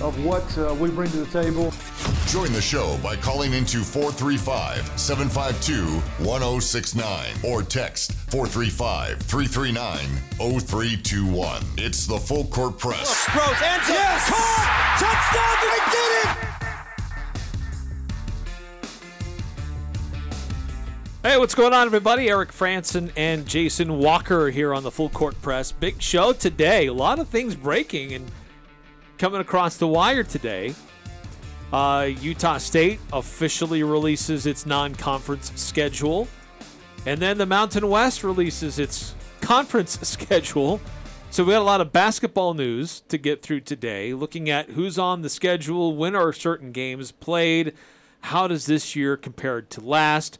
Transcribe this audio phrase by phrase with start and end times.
[0.00, 1.72] of what uh, we bring to the table.
[2.26, 9.98] Join the show by calling into 435 752 1069 or text 435 339
[10.60, 11.62] 0321.
[11.76, 13.26] It's the Full Court Press.
[13.26, 14.28] Sproles, end yes!
[14.28, 16.48] caught, touchdown, did he get it?
[21.24, 22.28] Hey, what's going on, everybody?
[22.28, 25.72] Eric Frandsen and Jason Walker here on the Full Court Press.
[25.72, 26.86] Big show today.
[26.86, 28.30] A lot of things breaking and
[29.18, 30.74] coming across the wire today.
[31.72, 36.28] Uh, Utah State officially releases its non conference schedule.
[37.04, 40.80] And then the Mountain West releases its conference schedule.
[41.30, 44.98] So we had a lot of basketball news to get through today, looking at who's
[44.98, 47.74] on the schedule, when are certain games played,
[48.20, 50.38] how does this year compare to last.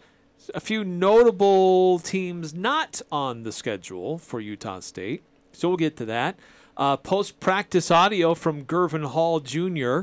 [0.54, 5.22] A few notable teams not on the schedule for Utah State.
[5.52, 6.38] So we'll get to that.
[6.78, 10.02] Uh, Post practice audio from Gurvan Hall Jr.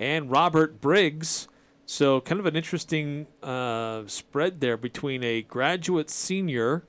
[0.00, 1.48] and Robert Briggs.
[1.84, 6.84] So, kind of an interesting uh, spread there between a graduate senior,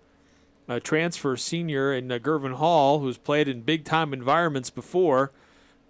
[0.69, 5.33] a transfer senior, and uh, Gurvan Hall, who's played in big time environments before,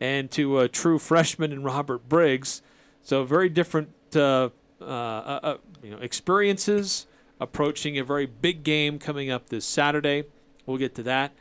[0.01, 2.63] and to a true freshman in Robert Briggs.
[3.03, 4.49] So, very different uh,
[4.81, 7.05] uh, uh, you know, experiences
[7.39, 10.23] approaching a very big game coming up this Saturday.
[10.65, 11.31] We'll get to that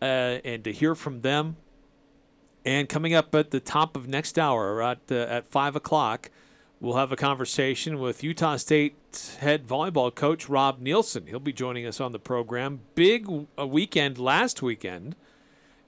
[0.00, 1.56] uh, and to hear from them.
[2.64, 6.30] And coming up at the top of next hour, at uh, at five o'clock,
[6.80, 8.96] we'll have a conversation with Utah State
[9.38, 11.28] head volleyball coach Rob Neilson.
[11.28, 12.80] He'll be joining us on the program.
[12.96, 15.14] Big weekend last weekend,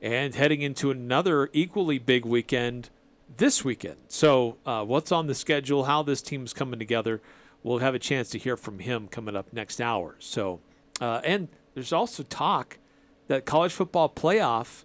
[0.01, 2.91] and heading into another equally big weekend
[3.37, 3.97] this weekend.
[4.09, 5.85] So, uh, what's on the schedule?
[5.85, 7.21] How this team's coming together?
[7.63, 10.15] We'll have a chance to hear from him coming up next hour.
[10.21, 10.61] So,
[11.01, 12.79] uh, and there's also talk
[13.29, 14.85] that college football playoff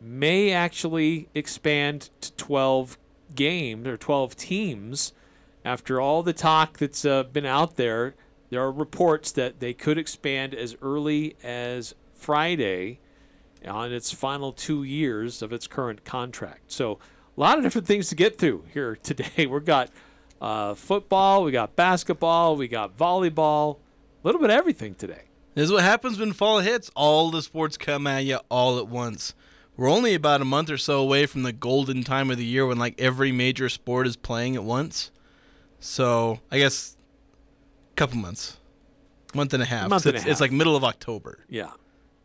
[0.00, 2.96] may actually expand to 12
[3.34, 5.12] games or 12 teams.
[5.64, 8.14] After all the talk that's uh, been out there,
[8.50, 13.00] there are reports that they could expand as early as Friday
[13.66, 16.70] on its final two years of its current contract.
[16.70, 16.98] So,
[17.36, 19.46] a lot of different things to get through here today.
[19.50, 19.90] We've got
[20.40, 25.27] uh, football, we got basketball, we got volleyball, a little bit of everything today.
[25.58, 26.88] This is what happens when fall hits.
[26.94, 29.34] All the sports come at you all at once.
[29.76, 32.64] We're only about a month or so away from the golden time of the year
[32.64, 35.10] when like every major sport is playing at once.
[35.80, 36.96] So I guess
[37.90, 38.58] a couple months,
[39.34, 39.88] month and a half.
[39.88, 41.40] Month So and a it's, it's like middle of October.
[41.48, 41.72] Yeah.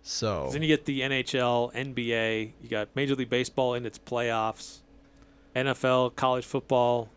[0.03, 4.81] So Then you get the NHL, NBA, you got Major League Baseball in its playoffs,
[5.55, 7.09] NFL, college football,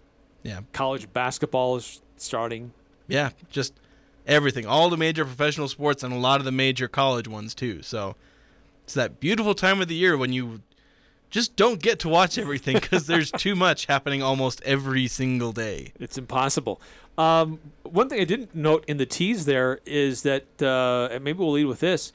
[0.43, 2.73] yeah, college basketball is starting.
[3.07, 3.75] yeah, just
[4.27, 4.67] everything.
[4.67, 7.83] All the major professional sports and a lot of the major college ones too.
[7.83, 8.17] So
[8.85, 10.63] it's that beautiful time of the year when you
[11.31, 15.93] just don't get to watch everything because there's too much happening almost every single day.
[15.99, 16.81] It's impossible.
[17.19, 21.39] Um, one thing I didn't note in the tease there is that, uh, and maybe
[21.39, 22.13] we'll lead with this.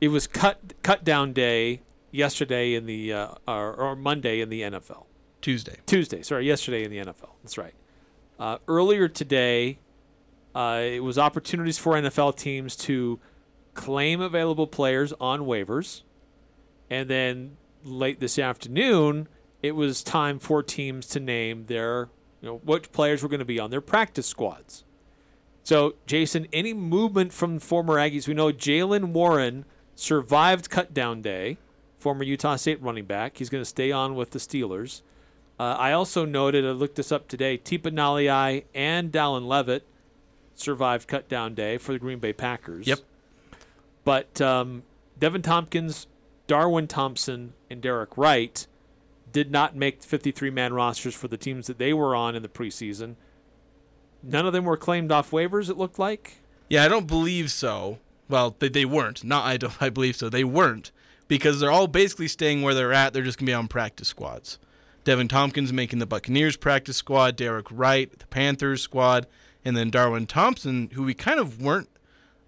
[0.00, 4.62] It was cut cut down day yesterday in the uh, or, or Monday in the
[4.62, 5.04] NFL.
[5.40, 5.76] Tuesday.
[5.86, 7.30] Tuesday, sorry, yesterday in the NFL.
[7.42, 7.74] That's right.
[8.38, 9.78] Uh, earlier today,
[10.54, 13.18] uh, it was opportunities for NFL teams to
[13.74, 16.02] claim available players on waivers,
[16.90, 19.28] and then late this afternoon,
[19.62, 22.08] it was time for teams to name their,
[22.40, 24.84] you know, what players were going to be on their practice squads.
[25.64, 28.26] So, Jason, any movement from former Aggies?
[28.26, 29.64] We know Jaylen Warren
[29.94, 31.56] survived cut down day,
[31.98, 33.38] former Utah State running back.
[33.38, 35.02] He's going to stay on with the Steelers.
[35.60, 39.86] Uh, I also noted, I looked this up today, Tipa Galeai and Dallin Leavitt
[40.54, 42.86] survived cut down day for the Green Bay Packers.
[42.86, 43.00] Yep.
[44.04, 44.82] But um,
[45.20, 46.06] Deven Thompkins,
[46.46, 48.66] Darwin Thompson, and Derek Wright
[49.30, 52.48] did not make 53 man rosters for the teams that they were on in the
[52.48, 53.14] preseason.
[54.22, 56.34] None of them were claimed off waivers, it looked like.
[56.68, 57.98] Yeah, I don't believe so.
[58.28, 59.24] Well, they, they weren't.
[59.24, 60.28] Not I don't I believe so.
[60.28, 60.90] They weren't
[61.28, 63.12] because they're all basically staying where they're at.
[63.12, 64.58] They're just gonna be on practice squads.
[65.04, 69.26] Deven Thompkins making the Buccaneers practice squad, Derek Wright the Panthers squad,
[69.64, 71.88] and then Darwin Thompson, who we kind of weren't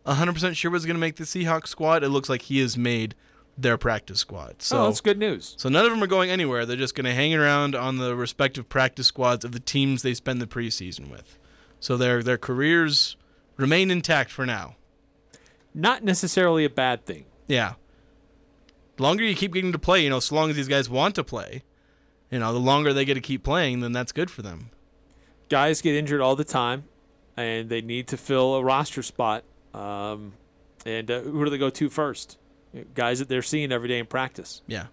[0.06, 2.02] 100% sure was going to make the Seahawks squad.
[2.04, 3.14] It looks like he has made
[3.56, 4.60] their practice squad.
[4.62, 5.54] So oh, that's good news.
[5.58, 6.66] So none of them are going anywhere.
[6.66, 10.14] They're just going to hang around on the respective practice squads of the teams they
[10.14, 11.38] spend the preseason with.
[11.80, 13.16] So their their careers
[13.56, 14.76] remain intact for now.
[15.72, 17.26] Not necessarily a bad thing.
[17.46, 17.74] Yeah.
[18.96, 21.14] the longer you keep getting to play, you know, so long as these guys want
[21.16, 21.62] to play,
[22.30, 24.70] you know, the longer they get to keep playing, then that's good for them.
[25.48, 26.84] Guys get injured all the time,
[27.36, 29.44] and they need to fill a roster spot.
[29.72, 30.34] Um,
[30.86, 32.38] and uh, who do they go to first?
[32.94, 34.86] Guys that they're seeing every day in practice, Yeah.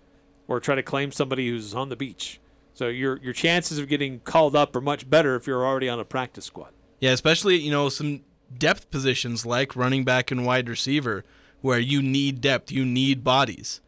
[0.47, 2.39] or try to claim somebody who's on the beach.
[2.73, 5.99] So your your chances of getting called up are much better if you're already on
[5.99, 6.69] a practice squad.
[6.99, 8.21] Yeah, especially, you know, some
[8.57, 11.23] depth positions like running back and wide receiver
[11.61, 13.81] where you need depth, you need bodies.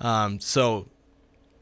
[0.00, 0.88] Um, so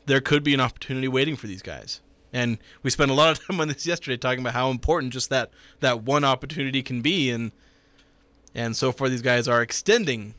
[0.07, 2.01] there could be an opportunity waiting for these guys.
[2.33, 5.31] And we spent a lot of time on this yesterday talking about how important just
[5.31, 5.51] that
[5.81, 7.53] that one opportunity can be and
[8.55, 10.35] and so far these guys are extending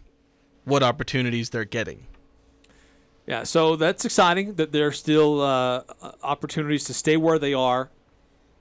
[0.66, 2.08] what opportunities they're getting.
[3.26, 5.84] Yeah, so that's exciting that there are still uh,
[6.22, 7.90] opportunities to stay where they are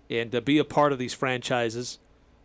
[0.08, 1.98] and to be a part of these franchises.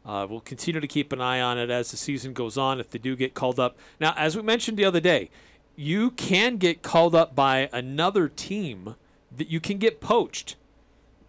[0.05, 2.89] Uh, we'll continue to keep an eye on it as the season goes on if
[2.89, 3.77] they do get called up.
[3.99, 5.29] Now, as we mentioned the other day,
[5.75, 8.95] you can get called up by another team
[9.35, 10.55] that you can get poached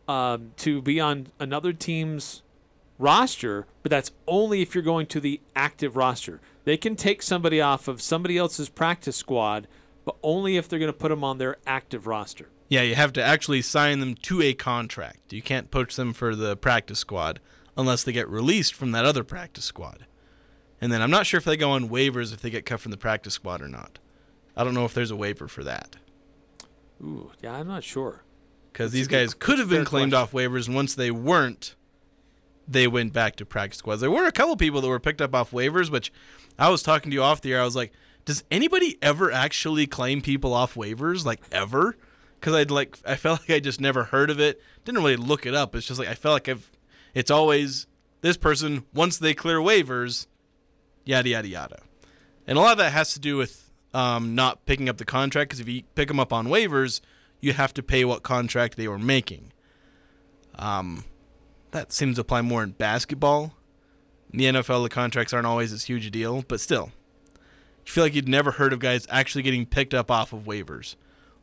[0.09, 2.43] um, to be on another team's
[2.99, 6.41] roster, but that's only if you're going to the active roster.
[6.65, 9.69] They can take somebody off of somebody else's practice squad,
[10.05, 12.49] but only if they're going to put them on their active roster.
[12.69, 15.33] Yeah, you have to actually sign them to a contract.
[15.33, 17.41] You can't poach them for the practice squad
[17.77, 20.07] unless they get released from that other practice squad.
[20.81, 22.91] And then I'm not sure if they go on waivers if they get cut from
[22.91, 23.99] the practice squad or not.
[24.57, 25.97] I don't know if there's a waiver for that.
[27.01, 28.23] Ooh, yeah, I'm not sure.
[28.73, 30.23] Because these guys could have been claimed question.
[30.23, 31.75] off waivers, and once they weren't,
[32.69, 34.01] they went back to practice squads.
[34.01, 36.13] There were a couple people that were picked up off waivers, which
[36.59, 37.63] I was talking to you off the air.
[37.63, 37.93] I was like,
[38.25, 41.25] does anybody ever actually claim people off waivers?
[41.25, 41.97] Like, ever?
[42.39, 44.61] Because I'd like, I felt like I just never heard of it.
[44.85, 45.75] Didn't really look it up.
[45.75, 46.71] It's just like, I felt like I've,
[47.15, 47.87] it's always
[48.21, 50.27] this person, once they clear waivers,
[51.05, 51.79] yada, yada, yada.
[52.47, 55.51] And a lot of that has to do with um, not picking up the contract
[55.51, 57.01] because if you pick them up on waivers,
[57.41, 59.53] you have to pay what contract they were making.
[60.57, 61.05] Um,
[61.71, 63.55] that seems to apply more in basketball.
[64.33, 66.91] In the NFL, the contracts aren't always as huge a deal, but still,
[67.87, 70.97] you feel like you'd never heard of guys actually getting picked up off of waivers.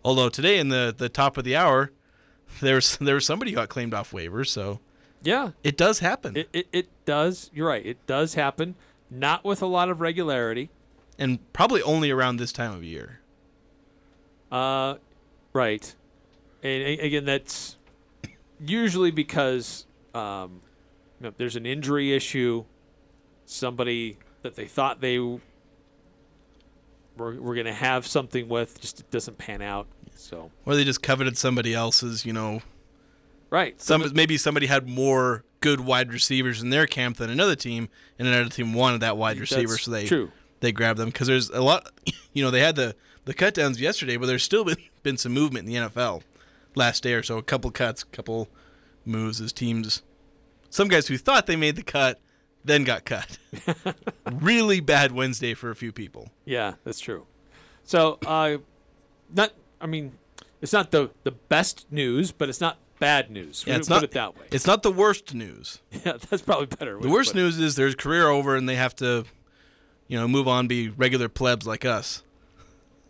[0.03, 1.91] Although today, in the, the top of the hour,
[2.61, 4.79] there was there was somebody who got claimed off waivers, so
[5.23, 6.35] Yeah, it does happen.
[6.37, 7.49] it, it, it does.
[7.53, 7.85] You're right.
[7.85, 8.75] It does happen.
[9.09, 10.69] Not with a lot of regularity.
[11.17, 13.21] and probably only around this time of year.
[14.51, 14.95] Uh,
[15.55, 15.95] right.
[16.61, 17.77] And a- again, that's
[18.63, 20.61] usually because um,
[21.19, 22.65] you know, there's an injury issue.
[23.47, 25.39] Somebody that they thought they were,
[27.17, 29.87] were going to have something with just doesn't pan out.
[30.15, 32.61] So Or they just coveted somebody else's, you know,
[33.49, 33.79] right.
[33.81, 38.27] some maybe somebody had more good wide receivers in their camp than another team, and
[38.27, 40.31] another team wanted that wide receiver, That's so they true.
[40.61, 41.91] they grabbed them because there's a lot.
[42.33, 45.33] You know, they had the the cut downs yesterday, but there's still been been some
[45.33, 46.21] movement in the NFL
[46.75, 47.37] last day or so.
[47.37, 48.47] A couple cuts, couple
[49.03, 50.01] moves as teams.
[50.69, 52.19] Some guys who thought they made the cut
[52.63, 53.37] then got cut.
[54.31, 56.29] really bad Wednesday for a few people.
[56.45, 57.27] Yeah, that's true.
[57.83, 58.57] So, uh,
[59.31, 59.53] not.
[59.79, 60.13] I mean,
[60.61, 63.63] it's not the the best news, but it's not bad news.
[63.67, 64.45] Yeah, it's put not it that way.
[64.51, 65.81] It's not the worst news.
[65.91, 66.99] yeah, that's probably better.
[66.99, 69.25] The worst news is their career over and they have to,
[70.07, 72.23] you know, move on, be regular plebs like us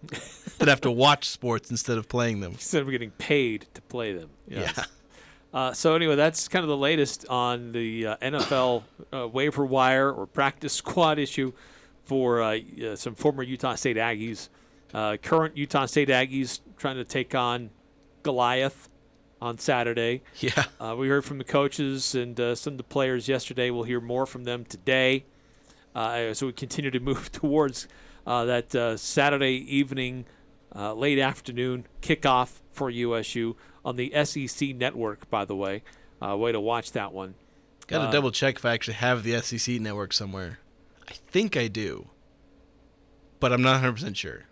[0.58, 2.54] that have to watch sports instead of playing them.
[2.54, 4.30] instead of getting paid to play them.
[4.48, 4.74] Yes.
[4.78, 4.84] Yeah.
[5.54, 10.12] Uh, so anyway, that's kind of the latest on the uh, NFL uh, waiver wire
[10.12, 11.54] or practice squad issue
[12.04, 14.50] for uh, uh, some former Utah State Aggies.
[14.94, 17.70] Uh, current Utah State Aggies trying to take on
[18.24, 18.90] Goliath
[19.42, 20.24] on Saturday.
[20.40, 20.66] Yeah.
[20.80, 23.70] Uh, we heard from the coaches and uh, some of the players yesterday.
[23.70, 25.26] We'll hear more from them today.
[25.94, 27.88] Uh, so we continue to move towards
[28.26, 30.26] that uh, Saturday evening,
[30.76, 35.84] uh, late afternoon kickoff for USU on the SEC network, by the way.
[36.22, 37.36] Uh, way to watch that one.
[37.88, 40.60] Got to Uh, double check if I actually have the SEC network somewhere.
[41.08, 42.10] I think I do,
[43.40, 44.46] but I'm not 100% sure.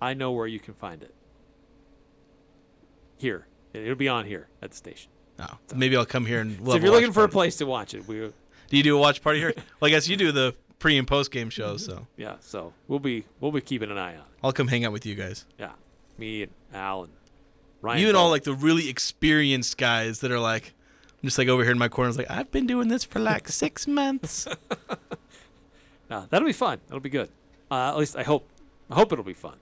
[0.00, 1.14] I know where you can find it.
[3.18, 3.46] Here.
[3.72, 5.10] It'll be on here at the station.
[5.38, 7.94] Oh, maybe I'll come here and so if you're looking for a place to watch
[7.94, 8.32] it, we Do
[8.76, 9.52] you do a watch party here?
[9.80, 11.62] well, I guess you do the pre and post game Mm-hmm.
[11.62, 14.24] shows, so yeah, so we'll be we'll be keeping an eye on it.
[14.42, 15.44] I'll come hang out with you guys.
[15.58, 15.70] Yeah.
[16.18, 17.12] Me and Al and
[17.80, 18.00] Ryan.
[18.00, 20.74] you and all like the really experienced guys that are like,
[21.22, 22.08] I'm just like over here in my corner.
[22.08, 24.46] It's like I've been doing this for like six months.
[26.10, 26.80] No, that'll be fun.
[26.86, 27.28] That'll be good.
[27.70, 28.48] Uh, at least I hope.
[28.90, 29.56] I hope it'll be fun.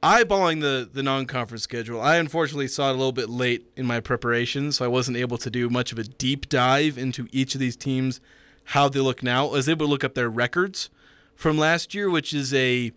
[0.02, 4.00] eyeballing the the non-conference schedule, I unfortunately saw it a little bit late in my
[4.00, 7.60] preparation, so I wasn't able to do much of a deep dive into each of
[7.60, 8.20] these teams,
[8.64, 9.46] how they look now.
[9.46, 10.90] I was able to look up their records
[11.34, 12.92] from last year, which is a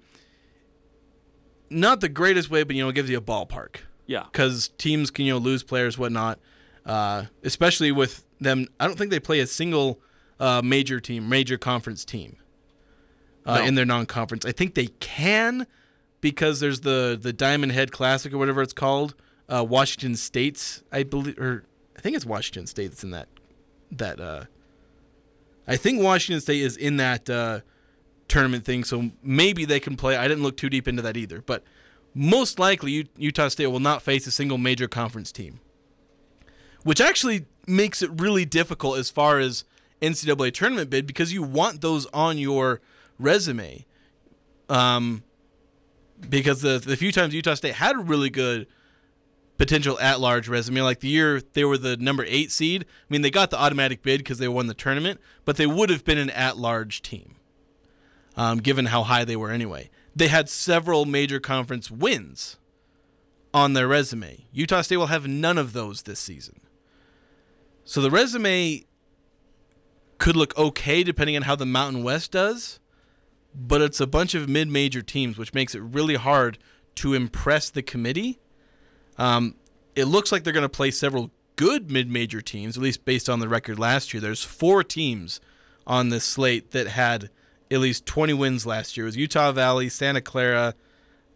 [1.69, 4.23] not the greatest way, but you know, it gives you a ballpark Yeah.
[4.31, 6.39] because teams can you know lose players, whatnot.
[6.85, 9.99] Uh, especially with them, I don't think they play a single
[10.39, 12.37] uh, major team, major conference team
[13.45, 13.65] uh, No.
[13.65, 14.45] in their non-conference.
[14.45, 15.67] I think they can
[16.21, 19.15] because there's the the Diamond Head Classic or whatever it's called.
[19.49, 21.63] Uh, Washington State's, I believe, or
[21.97, 23.27] I think it's Washington State that's in that
[23.91, 24.19] that.
[24.19, 24.43] Uh,
[25.67, 27.59] I think Washington State is in that uh,
[28.29, 30.15] tournament thing, so maybe they can play.
[30.15, 31.63] I didn't look too deep into that either, but
[32.13, 35.59] most likely Utah State will not face a single major conference team,
[36.83, 39.63] which actually makes it really difficult as far as
[40.01, 42.81] NCAA tournament bid because you want those on your
[43.19, 43.85] resume.
[44.69, 45.23] Um,
[46.29, 48.67] because the the few times Utah State had a really good
[49.57, 52.83] potential at large resume, like the year they were the number eight seed.
[52.83, 55.89] I mean, they got the automatic bid because they won the tournament, but they would
[55.89, 57.35] have been an at large team,
[58.35, 59.89] um, given how high they were anyway.
[60.17, 62.57] They had several major conference wins
[63.53, 64.47] on their resume.
[64.51, 66.59] Utah State will have none of those this season.
[67.85, 68.85] So the resume
[70.17, 72.79] could look okay depending on how the Mountain West does,
[73.53, 76.57] but it's a bunch of mid major teams, which makes it really hard
[76.95, 78.39] to impress the committee.
[79.19, 79.53] Um,
[79.95, 83.29] it looks like they're going to play several good mid major teams, at least based
[83.29, 84.21] on the record last year.
[84.21, 85.39] There's four teams
[85.85, 87.29] on this slate that had
[87.71, 89.05] at least 20 wins last year.
[89.05, 90.73] It was Utah Valley, Santa Clara,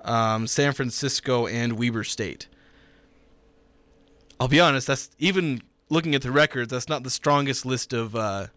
[0.01, 2.47] um, San Francisco, and Weber State.
[4.39, 8.15] I'll be honest, that's even looking at the records, that's not the strongest list of,
[8.15, 8.47] uh,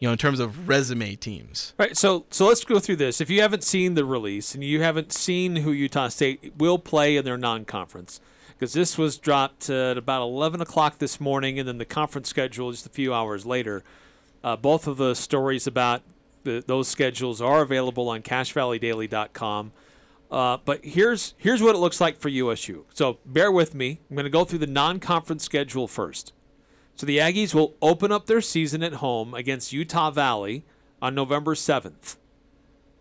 [0.00, 1.74] you know, in terms of resume teams.
[1.78, 1.96] Right.
[1.96, 3.20] So so let's go through this.
[3.20, 7.16] If you haven't seen the release and you haven't seen who Utah State will play
[7.16, 8.20] in their non-conference,
[8.58, 12.72] because this was dropped at about 11 o'clock this morning, and then the conference schedule
[12.72, 13.84] just a few hours later.
[14.42, 16.02] Uh, both of the stories about
[16.66, 19.72] those schedules are available on CacheValleyDaily.com.
[20.30, 22.84] Uh, but here's here's what it looks like for USU.
[22.92, 24.00] So bear with me.
[24.10, 26.32] I'm going to go through the non-conference schedule first.
[26.94, 30.64] So the Aggies will open up their season at home against Utah Valley
[31.00, 32.16] on November 7th.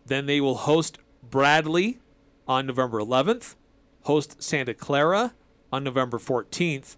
[0.06, 2.00] Then they will host Bradley
[2.48, 3.56] on November 11th,
[4.04, 5.34] host Santa Clara
[5.74, 6.96] on November 14th.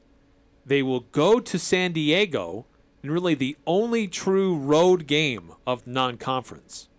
[0.66, 2.66] They will go to San Diego,
[3.02, 6.90] and really the only true road game of non conference.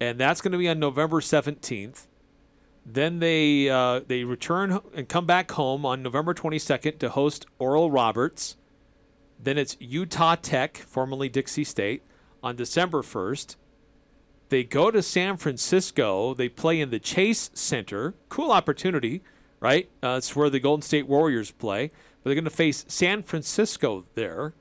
[0.00, 2.06] And that's going to be on November 17th.
[2.84, 7.90] Then they uh, they return and come back home on November 22nd to host Oral
[7.90, 8.56] Roberts.
[9.42, 12.02] Then it's Utah Tech, formerly Dixie State,
[12.42, 13.56] on December 1st.
[14.48, 16.32] They go to San Francisco.
[16.32, 18.14] They play in the Chase Center.
[18.28, 19.22] Cool opportunity,
[19.58, 19.90] right?
[20.02, 21.88] Uh, it's where the Golden State Warriors play.
[22.22, 24.54] But they're going to face San Francisco there.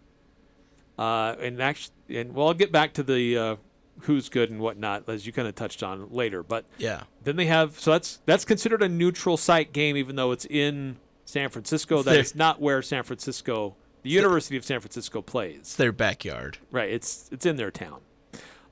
[0.98, 3.56] Uh, and actually, and well, I'll get back to the uh,
[4.02, 6.44] who's good and whatnot as you kind of touched on later.
[6.44, 7.04] But Yeah.
[7.24, 10.98] then they have so that's that's considered a neutral site game, even though it's in
[11.26, 12.02] San Francisco.
[12.04, 15.58] That is not where San Francisco, the University of San Francisco, plays.
[15.60, 16.60] It's their backyard.
[16.72, 16.90] Right.
[16.92, 18.02] It's it's in their town.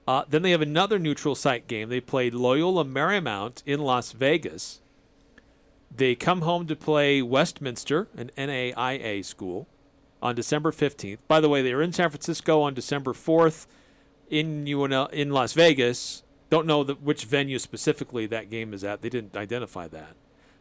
[0.08, 1.88] Uh, then they have another neutral site game.
[1.90, 4.82] They played Loyola Marymount in Las Vegas.
[5.96, 9.68] They come home to play Westminster, an NAIA school,
[10.24, 11.20] on December 15th.
[11.28, 13.68] By the way, they were in San Francisco on December 4th
[14.30, 16.24] in UNL, in Las Vegas.
[16.50, 19.02] Don't know the, which venue specifically that game is at.
[19.02, 20.16] They didn't identify that.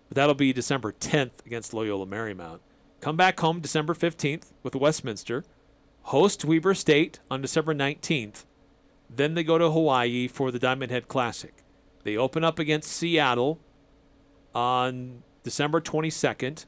[0.08, 2.58] But that'll be December 10th against Loyola Marymount.
[3.00, 5.44] Come back home December 15th with Westminster.
[6.06, 8.44] Host Weber State on December 19th.
[9.08, 11.54] Then they go to Hawaii for the Diamond Head Classic.
[12.02, 13.60] They open up against Seattle
[14.54, 16.66] on December 22nd.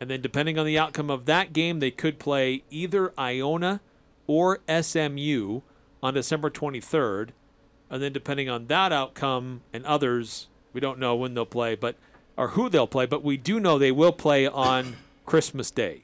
[0.00, 3.80] And then, depending on the outcome of that game, they could play either Iona
[4.26, 5.60] or SMU
[6.02, 7.30] on December 23rd.
[7.88, 11.96] And then, depending on that outcome and others, we don't know when they'll play, but
[12.36, 16.02] or who they'll play, but we do know they will play on Christmas Day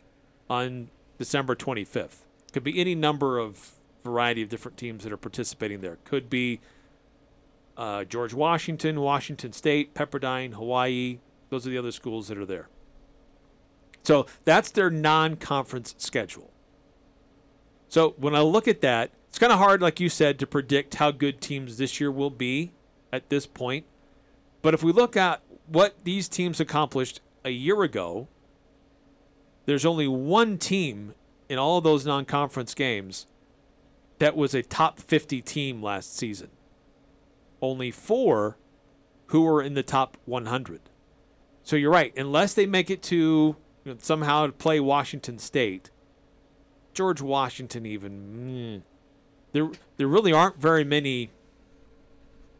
[0.48, 2.22] on December 25th.
[2.52, 3.72] Could be any number of
[4.02, 5.98] variety of different teams that are participating there.
[6.04, 6.60] Could be
[7.76, 11.18] uh, George Washington, Washington State, Pepperdine, Hawaii.
[11.50, 12.68] Those are the other schools that are there.
[14.02, 16.50] So that's their non conference schedule.
[17.88, 20.96] So when I look at that, it's kind of hard, like you said, to predict
[20.96, 22.72] how good teams this year will be
[23.12, 23.86] at this point.
[24.60, 28.28] But if we look at what these teams accomplished a year ago,
[29.66, 31.14] there's only one team
[31.48, 33.26] in all those non conference games
[34.18, 36.48] that was a top 50 team last season.
[37.60, 38.56] Only four
[39.26, 40.80] who were in the top 100.
[41.62, 42.16] So you're right.
[42.16, 45.90] Unless they make it to you know, somehow play Washington State,
[46.94, 48.82] George Washington, even mm,
[49.52, 51.30] there there really aren't very many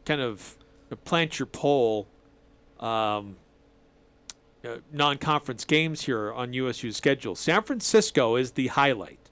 [0.05, 0.57] kind of
[1.05, 2.07] plant your pole
[2.79, 3.37] um,
[4.63, 7.35] uh, non-conference games here on USU's schedule.
[7.35, 9.29] San Francisco is the highlight,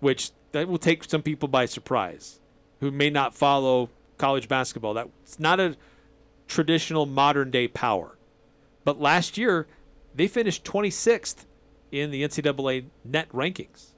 [0.00, 2.40] which that will take some people by surprise
[2.80, 4.94] who may not follow college basketball.
[4.94, 5.76] That's not a
[6.48, 8.16] traditional modern day power.
[8.84, 9.66] But last year,
[10.16, 11.44] they finished 26th
[11.92, 13.92] in the NCAA net rankings.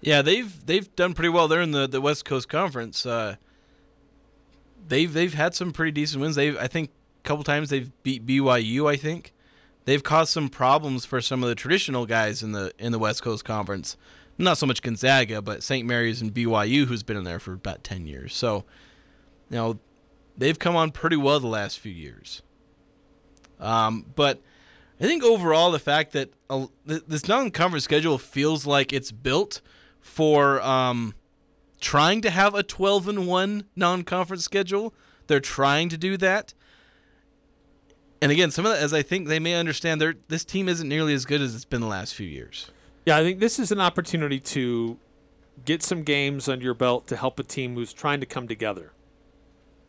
[0.00, 1.48] Yeah, they've they've done pretty well.
[1.48, 3.04] They're in the, the West Coast Conference.
[3.04, 3.36] Uh,
[4.86, 6.36] they've they've had some pretty decent wins.
[6.36, 6.90] They've I think
[7.24, 8.90] a couple times they've beat BYU.
[8.90, 9.32] I think
[9.84, 13.22] they've caused some problems for some of the traditional guys in the in the West
[13.22, 13.96] Coast Conference.
[14.40, 15.84] Not so much Gonzaga, but St.
[15.84, 18.36] Mary's and BYU, who's been in there for about ten years.
[18.36, 18.64] So,
[19.50, 19.78] you know,
[20.36, 22.42] they've come on pretty well the last few years.
[23.58, 24.40] Um, but
[25.00, 26.30] I think overall, the fact that
[26.84, 29.60] this non-conference schedule feels like it's built
[30.00, 31.14] for um,
[31.80, 34.92] trying to have a 12 and 1 non-conference schedule.
[35.28, 36.54] They're trying to do that.
[38.20, 41.14] And again, some of that, as I think they may understand, this team isn't nearly
[41.14, 42.70] as good as it's been the last few years.
[43.06, 44.98] Yeah, I think this is an opportunity to
[45.64, 48.92] get some games under your belt to help a team who's trying to come together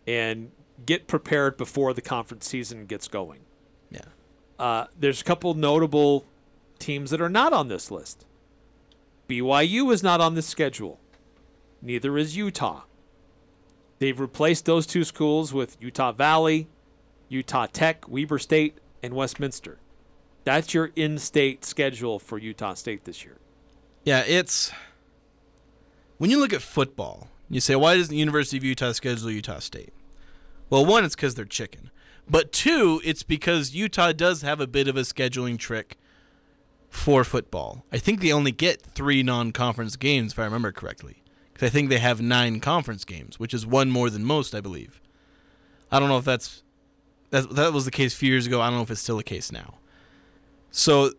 [0.05, 0.51] and
[0.85, 3.41] get prepared before the conference season gets going.
[4.59, 6.25] Uh, there's a couple notable
[6.77, 8.25] teams that are not on this list.
[9.29, 10.99] BYU is not on this schedule.
[11.81, 12.81] Neither is Utah.
[13.99, 16.67] They've replaced those two schools with Utah Valley,
[17.29, 19.79] Utah Tech, Weber State, and Westminster.
[20.43, 23.37] That's your in state schedule for Utah State this year.
[24.03, 24.71] Yeah, it's.
[26.17, 29.59] When you look at football, you say, why doesn't the University of Utah schedule Utah
[29.59, 29.93] State?
[30.69, 31.91] Well, one, it's because they're chicken.
[32.29, 35.97] But two, it's because Utah does have a bit of a scheduling trick
[36.89, 37.85] for football.
[37.91, 41.23] I think they only get three non conference games, if I remember correctly.
[41.53, 44.61] Because I think they have nine conference games, which is one more than most, I
[44.61, 45.01] believe.
[45.91, 46.63] I don't know if that's.
[47.31, 48.59] That, that was the case a few years ago.
[48.59, 49.75] I don't know if it's still the case now.
[50.71, 51.11] So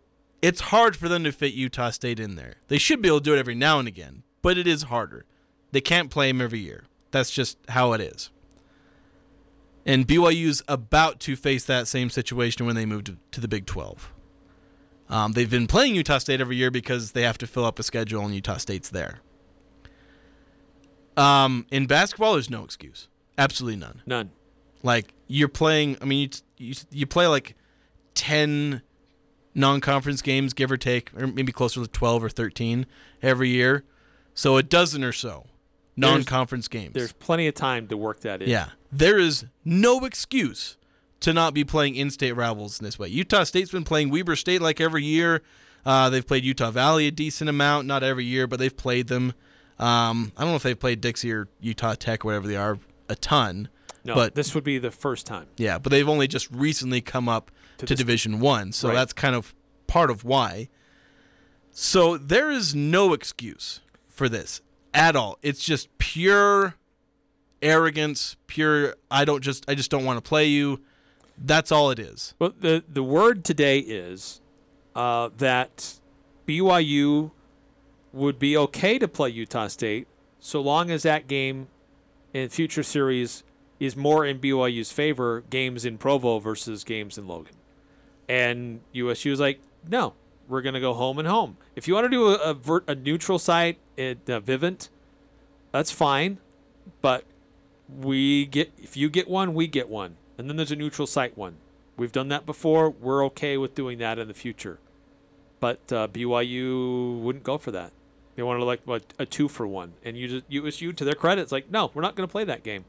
[0.42, 2.54] it's hard for them to fit Utah State in there.
[2.68, 5.24] They should be able to do it every now and again, but it is harder.
[5.70, 6.84] They can't play them every year.
[7.12, 8.30] That's just how it is.
[9.86, 14.12] And BYU's about to face that same situation when they move to, the Big 12.
[15.08, 17.82] Um, they've been playing Utah State every year because they have to fill up a
[17.82, 19.20] schedule and Utah State's there.
[21.16, 23.08] Um, in basketball, there's no excuse.
[23.36, 24.02] Absolutely none.
[24.06, 24.30] None.
[24.82, 25.96] Like you're playing.
[26.00, 27.56] I mean, you you, you play like
[28.14, 28.82] ten
[29.54, 32.86] non-conference games, give or take, or maybe closer to twelve or thirteen
[33.20, 33.84] every year.
[34.32, 35.46] So a dozen or so
[36.00, 36.94] non-conference games.
[36.94, 38.48] There's plenty of time to work that in.
[38.48, 40.76] Yeah, there is no excuse
[41.20, 43.08] to not be playing in-state rivals in this way.
[43.08, 45.42] Utah State's been playing Weber State like every year.
[45.84, 49.34] Uh, they've played Utah Valley a decent amount, not every year, but they've played them.
[49.78, 52.78] Um, I don't know if they've played Dixie or Utah Tech, or whatever they are,
[53.08, 53.68] a ton.
[54.04, 55.46] No, but this would be the first time.
[55.56, 58.94] Yeah, but they've only just recently come up to, to Division One, so right.
[58.94, 59.54] that's kind of
[59.86, 60.68] part of why.
[61.72, 64.60] So there is no excuse for this
[64.94, 65.38] at all.
[65.42, 66.74] It's just pure
[67.62, 70.80] arrogance, pure I don't just I just don't want to play you.
[71.38, 72.34] That's all it is.
[72.38, 74.40] Well, the the word today is
[74.94, 75.98] uh, that
[76.46, 77.30] BYU
[78.12, 80.08] would be okay to play Utah State
[80.40, 81.68] so long as that game
[82.32, 83.44] in future series
[83.78, 87.54] is more in BYU's favor, games in Provo versus games in Logan.
[88.28, 90.14] And USU is like, no,
[90.50, 91.56] we're going to go home and home.
[91.76, 94.88] If you want to do a, a, a neutral site at uh, Vivint,
[95.72, 96.38] that's fine.
[97.00, 97.24] But
[97.88, 101.38] we get if you get one, we get one, and then there's a neutral site
[101.38, 101.56] one.
[101.96, 102.90] We've done that before.
[102.90, 104.78] We're okay with doing that in the future.
[105.60, 107.92] But uh, BYU wouldn't go for that.
[108.34, 111.42] They wanted like what, a two for one, and you just, USU to their credit,
[111.42, 112.84] it's like no, we're not going to play that game.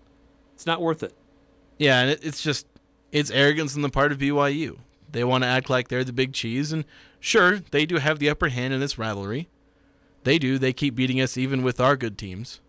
[0.56, 1.14] It's not worth it.
[1.78, 2.66] Yeah, and it, it's just
[3.12, 4.78] it's arrogance on the part of BYU.
[5.12, 6.86] They want to act like they're the big cheese, and
[7.20, 9.50] sure, they do have the upper hand in this rivalry.
[10.24, 10.58] They do.
[10.58, 12.62] They keep beating us even with our good teams.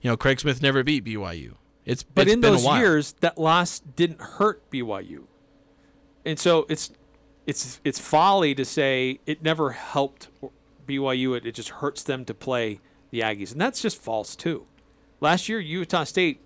[0.00, 1.54] You know, Craig Smith never beat BYU.
[1.84, 5.26] It's but it's in been those years, that loss didn't hurt BYU,
[6.24, 6.90] and so it's
[7.46, 10.28] it's it's folly to say it never helped
[10.86, 11.36] BYU.
[11.36, 14.66] It, it just hurts them to play the Aggies, and that's just false too.
[15.20, 16.40] Last year, Utah State,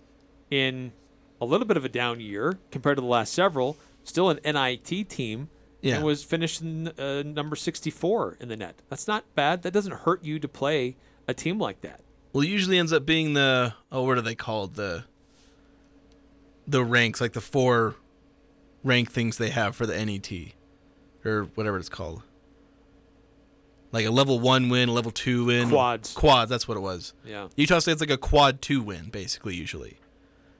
[0.50, 0.92] in
[1.40, 3.76] a little bit of a down year compared to the last several,
[4.08, 5.50] still an NIT team.
[5.80, 5.96] Yeah.
[5.96, 8.82] And was finished in, uh, number 64 in the net.
[8.88, 9.62] That's not bad.
[9.62, 10.96] That doesn't hurt you to play
[11.28, 12.00] a team like that.
[12.32, 15.04] Well, it usually ends up being the oh, what are they called the
[16.66, 17.94] the ranks like the four
[18.84, 20.30] rank things they have for the NET
[21.24, 22.22] or whatever it's called.
[23.90, 26.12] Like a level one win, a level two win, Quads.
[26.12, 26.50] Quads.
[26.50, 27.14] That's what it was.
[27.24, 27.48] Yeah.
[27.56, 29.54] Utah State's like a quad two win, basically.
[29.54, 29.98] Usually,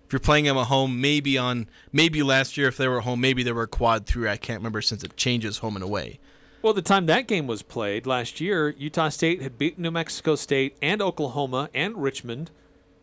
[0.09, 3.05] if you're playing them at home, maybe on maybe last year if they were at
[3.05, 4.27] home, maybe they were quad three.
[4.27, 6.19] I can't remember since it changes home and away.
[6.63, 10.35] Well, the time that game was played last year, Utah State had beaten New Mexico
[10.35, 12.51] State and Oklahoma and Richmond.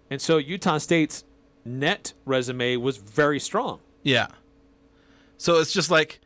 [0.09, 1.23] And so Utah State's
[1.63, 3.81] net resume was very strong.
[4.01, 4.29] Yeah.
[5.37, 6.21] So it's just like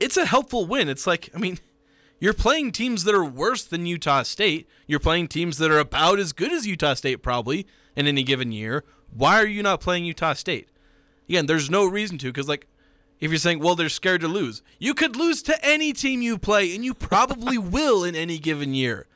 [0.00, 0.88] it's a helpful win.
[0.88, 1.60] It's like I mean,
[2.18, 4.68] you're playing teams that are worse than Utah State.
[4.88, 7.64] You're playing teams that are about as good as Utah State probably
[7.94, 8.82] in any given year.
[9.14, 10.68] Why are you not playing Utah State?
[11.28, 12.66] Again, there's no reason to because like
[13.20, 16.38] if you're saying, well, they're scared to lose, you could lose to any team you
[16.38, 19.06] play, and you probably will in any given year.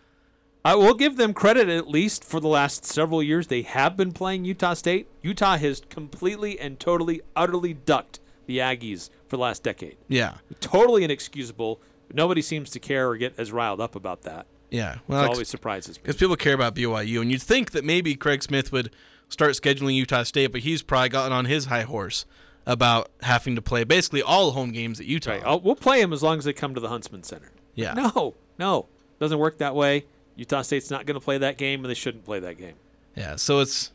[0.67, 4.13] I will give them credit at least for the last several years they have been
[4.13, 5.09] playing Utah State.
[5.23, 9.97] Utah has completely and totally, utterly ducked the Aggies for the last decade.
[10.09, 10.35] Yeah.
[10.61, 11.81] Totally inexcusable.
[12.13, 14.47] Nobody seems to care or get as riled up about that.
[14.71, 14.95] Yeah.
[14.95, 16.03] It Well, always surprises me.
[16.05, 18.91] because people care about BYU, and you'd think that maybe Craig Smith would
[19.29, 22.27] start scheduling Utah State, but he's probably gotten on his high horse
[22.67, 25.39] about having to play basically all home games at Utah.
[25.43, 25.63] Right.
[25.63, 27.53] We'll play them as long as they come to the Huntsman Center.
[27.75, 27.95] Yeah.
[27.95, 28.87] No, no.
[29.21, 30.07] Doesn't work that way.
[30.37, 32.75] Utah State's not going to play that game, and they shouldn't play that game.
[33.17, 33.93] Yeah, so it's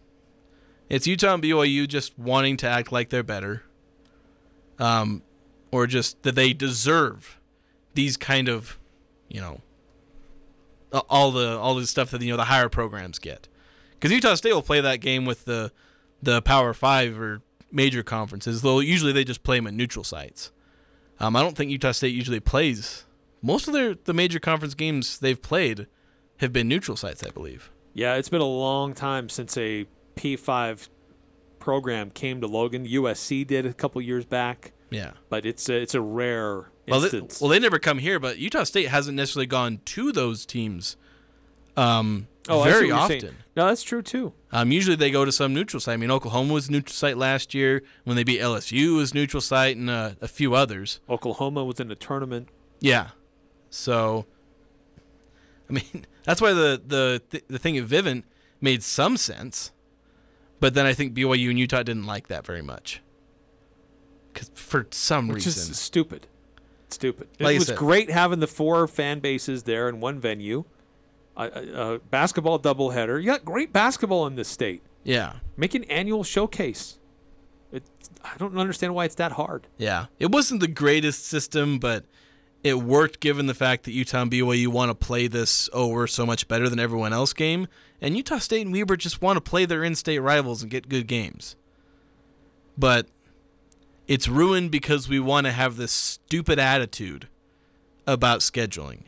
[0.89, 3.63] it's Utah and BYU just wanting to act like they're better,
[4.79, 5.21] um,
[5.71, 7.37] or just that they deserve
[7.93, 8.79] these kind of,
[9.27, 9.61] you know,
[11.09, 13.47] all the all the stuff that you know the higher programs get,
[13.99, 15.71] because Utah State will play that game with the
[16.21, 18.61] the Power Five or major conferences.
[18.61, 20.51] Though usually they just play them at neutral sites.
[21.19, 23.05] Um, I don't think Utah State usually plays
[23.41, 25.87] most of their the major conference games they've played
[26.37, 27.69] have been neutral sites, I believe.
[27.93, 29.85] Yeah, it's been a long time since a
[30.15, 30.87] P5
[31.59, 32.85] program came to Logan.
[32.87, 35.11] USC did a couple years back, Yeah.
[35.27, 37.41] but it's a, it's a rare Well, they, instance.
[37.41, 40.95] well, they never come here, but Utah State hasn't necessarily gone to those teams
[41.75, 43.35] um, oh, very often.
[43.55, 44.33] No, that's true too.
[44.51, 45.93] Um, usually they go to some neutral site.
[45.93, 47.83] I mean, Oklahoma was neutral site last year.
[48.03, 50.99] When they beat LSU, was neutral site, and uh, a few others.
[51.09, 52.47] Oklahoma was in the tournament.
[52.79, 53.09] Yeah.
[53.69, 54.25] So,
[55.69, 58.23] I mean, that's why the the th- the thing at Vivint
[58.61, 59.71] made some sense,
[60.59, 63.01] but then I think BYU and Utah didn't like that very much.
[64.33, 66.27] Because for some Which reason, is stupid.
[66.89, 67.27] Stupid.
[67.39, 70.65] It Like I was said- great having the four fan bases there in one venue.
[71.39, 73.19] A, a, a basketball doubleheader.
[73.19, 74.83] You got great basketball in this state.
[75.03, 75.33] yeah.
[75.57, 76.99] Make an annual showcase.
[77.71, 77.83] It,
[78.23, 79.67] I don't understand why it's that hard.
[79.77, 82.05] Yeah, it wasn't the greatest system, but
[82.63, 86.07] it worked given the fact that Utah and BYU want to play this "oh we're
[86.07, 87.67] so much better than everyone else" game,
[88.01, 91.07] and Utah State and Weber just want to play their in-state rivals and get good
[91.07, 91.55] games.
[92.77, 93.07] But
[94.07, 97.27] it's ruined because we want to have this stupid attitude
[98.07, 99.01] about scheduling.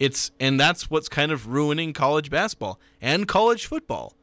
[0.00, 4.14] It's and that's what's kind of ruining college basketball and college football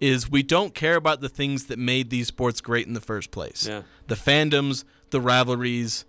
[0.00, 3.30] is we don't care about the things that made these sports great in the first
[3.30, 3.66] place.
[3.68, 3.82] Yeah.
[4.08, 6.06] The fandoms, the rivalries,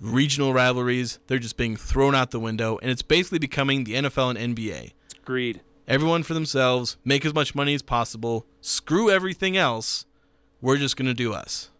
[0.00, 4.36] regional rivalries, they're just being thrown out the window and it's basically becoming the NFL
[4.36, 4.92] and NBA.
[5.06, 5.62] It's greed.
[5.88, 10.06] Everyone for themselves, make as much money as possible, screw everything else.
[10.60, 11.70] We're just going to do us.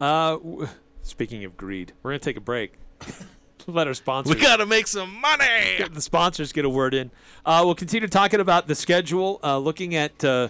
[0.00, 0.68] Uh, w-
[1.02, 2.74] speaking of greed, we're gonna take a break.
[3.66, 4.34] Let our sponsors.
[4.34, 5.76] We got to make some money.
[5.78, 7.10] get the sponsors get a word in.
[7.44, 10.48] Uh, we'll continue talking about the schedule, uh, looking at uh,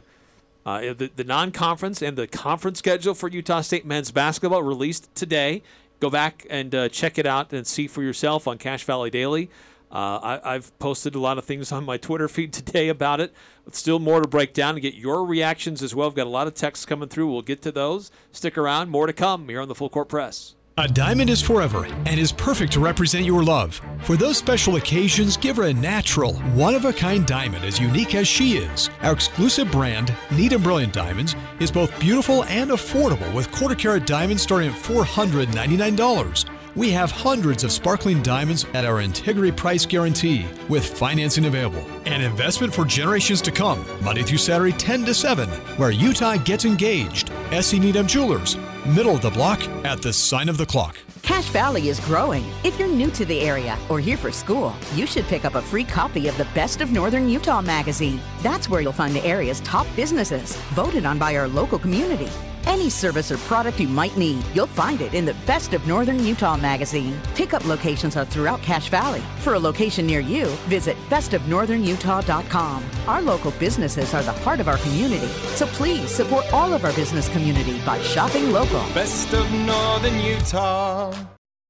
[0.66, 5.62] uh, the, the non-conference and the conference schedule for Utah State men's basketball released today.
[6.00, 9.50] Go back and uh, check it out and see for yourself on Cache Valley Daily.
[9.92, 13.34] Uh, I, I've posted a lot of things on my Twitter feed today about it.
[13.64, 16.08] But still more to break down and get your reactions as well.
[16.08, 17.30] We've got a lot of texts coming through.
[17.30, 18.10] We'll get to those.
[18.32, 18.90] Stick around.
[18.90, 20.54] More to come here on the Full Court Press.
[20.80, 23.78] A diamond is forever and is perfect to represent your love.
[24.00, 28.14] For those special occasions, give her a natural, one of a kind diamond as unique
[28.14, 28.88] as she is.
[29.02, 34.06] Our exclusive brand, Neat and Brilliant Diamonds, is both beautiful and affordable with quarter carat
[34.06, 36.46] diamonds starting at $499.
[36.76, 41.84] We have hundreds of sparkling diamonds at our integrity price guarantee with financing available.
[42.06, 46.64] An investment for generations to come, Monday through Saturday, 10 to 7, where Utah gets
[46.64, 47.30] engaged.
[47.50, 47.78] S.E.
[47.78, 48.56] Needham Jewelers,
[48.90, 50.98] middle of the block at the sign of the clock.
[51.22, 52.44] Cache Valley is growing.
[52.64, 55.62] If you're new to the area or here for school, you should pick up a
[55.62, 58.20] free copy of the Best of Northern Utah magazine.
[58.42, 62.28] That's where you'll find the area's top businesses, voted on by our local community.
[62.66, 66.24] Any service or product you might need, you'll find it in the Best of Northern
[66.24, 67.20] Utah magazine.
[67.34, 69.22] Pickup locations are throughout Cache Valley.
[69.38, 72.84] For a location near you, visit bestofnorthernutah.com.
[73.06, 76.92] Our local businesses are the heart of our community, so please support all of our
[76.92, 78.80] business community by shopping local.
[78.94, 81.14] Best of Northern Utah.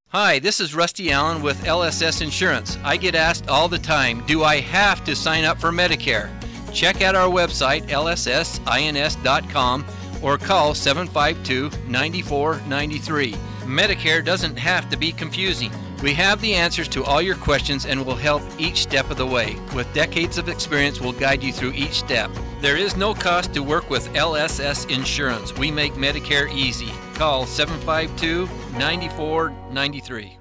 [0.09, 2.77] Hi, this is Rusty Allen with LSS Insurance.
[2.83, 6.31] I get asked all the time, do I have to sign up for Medicare?
[6.73, 8.65] Check out our website, lssins.com,
[10.23, 13.33] or call 752 9493.
[13.65, 15.71] Medicare doesn't have to be confusing.
[16.03, 19.27] We have the answers to all your questions and will help each step of the
[19.27, 19.57] way.
[19.75, 22.31] With decades of experience, we'll guide you through each step.
[22.61, 25.55] There is no cost to work with LSS Insurance.
[25.55, 26.91] We make Medicare easy.
[27.15, 28.47] Call 752
[28.79, 30.39] 9493.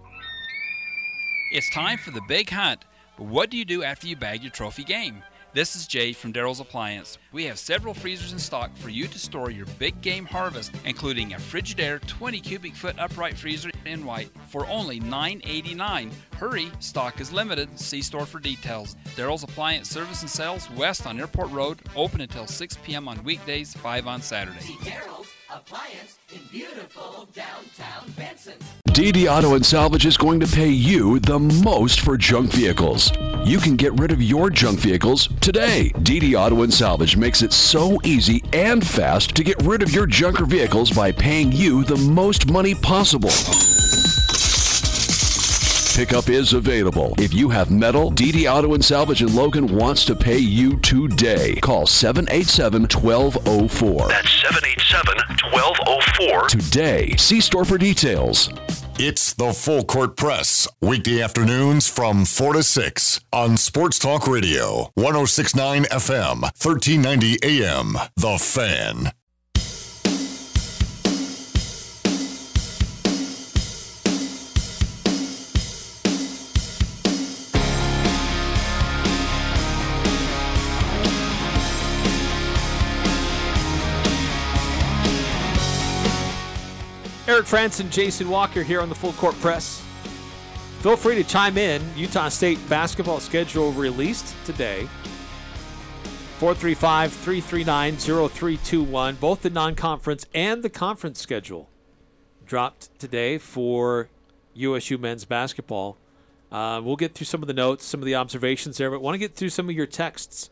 [1.52, 2.86] It's time for the big hunt.
[3.18, 5.24] But what do you do after you bag your trophy game?
[5.52, 7.18] This is Jay from Daryl's Appliance.
[7.32, 11.34] We have several freezers in stock for you to store your big game harvest, including
[11.34, 16.12] a Frigidaire 20 cubic foot upright freezer in white for only $9.89.
[16.36, 17.80] Hurry, stock is limited.
[17.80, 18.96] See store for details.
[19.16, 23.08] Daryl's Appliance Service and Sales west on Airport Road, open until 6 p.m.
[23.08, 24.78] on weekdays, 5 on Saturday.
[25.52, 28.54] Appliance in beautiful downtown Benson.
[28.90, 33.12] DD Auto and Salvage is going to pay you the most for junk vehicles.
[33.44, 35.92] You can get rid of your junk vehicles today.
[35.96, 40.06] DD Auto and Salvage makes it so easy and fast to get rid of your
[40.06, 43.32] junker vehicles by paying you the most money possible.
[46.00, 47.14] Pickup is available.
[47.18, 51.56] If you have metal, DD Auto and Salvage in Logan wants to pay you today.
[51.56, 54.08] Call 787 1204.
[54.08, 55.18] That's 787
[55.52, 56.48] 1204.
[56.48, 57.16] Today.
[57.18, 58.50] See store for details.
[58.98, 64.92] It's the Full Court Press, weekday afternoons from 4 to 6 on Sports Talk Radio,
[64.94, 67.98] 1069 FM, 1390 AM.
[68.16, 69.12] The Fan.
[87.30, 89.86] Eric Frandsen, Jason Walker here on the Full Court Press.
[90.80, 91.80] Feel free to chime in.
[91.96, 94.90] Utah State basketball schedule released today.
[96.40, 99.16] 435 339 0321.
[99.18, 101.70] Both the non conference and the conference schedule
[102.48, 104.10] dropped today for
[104.56, 105.98] USU men's basketball.
[106.52, 109.14] Uh, we'll get through some of the notes, some of the observations there, but want
[109.14, 110.50] to get through some of your texts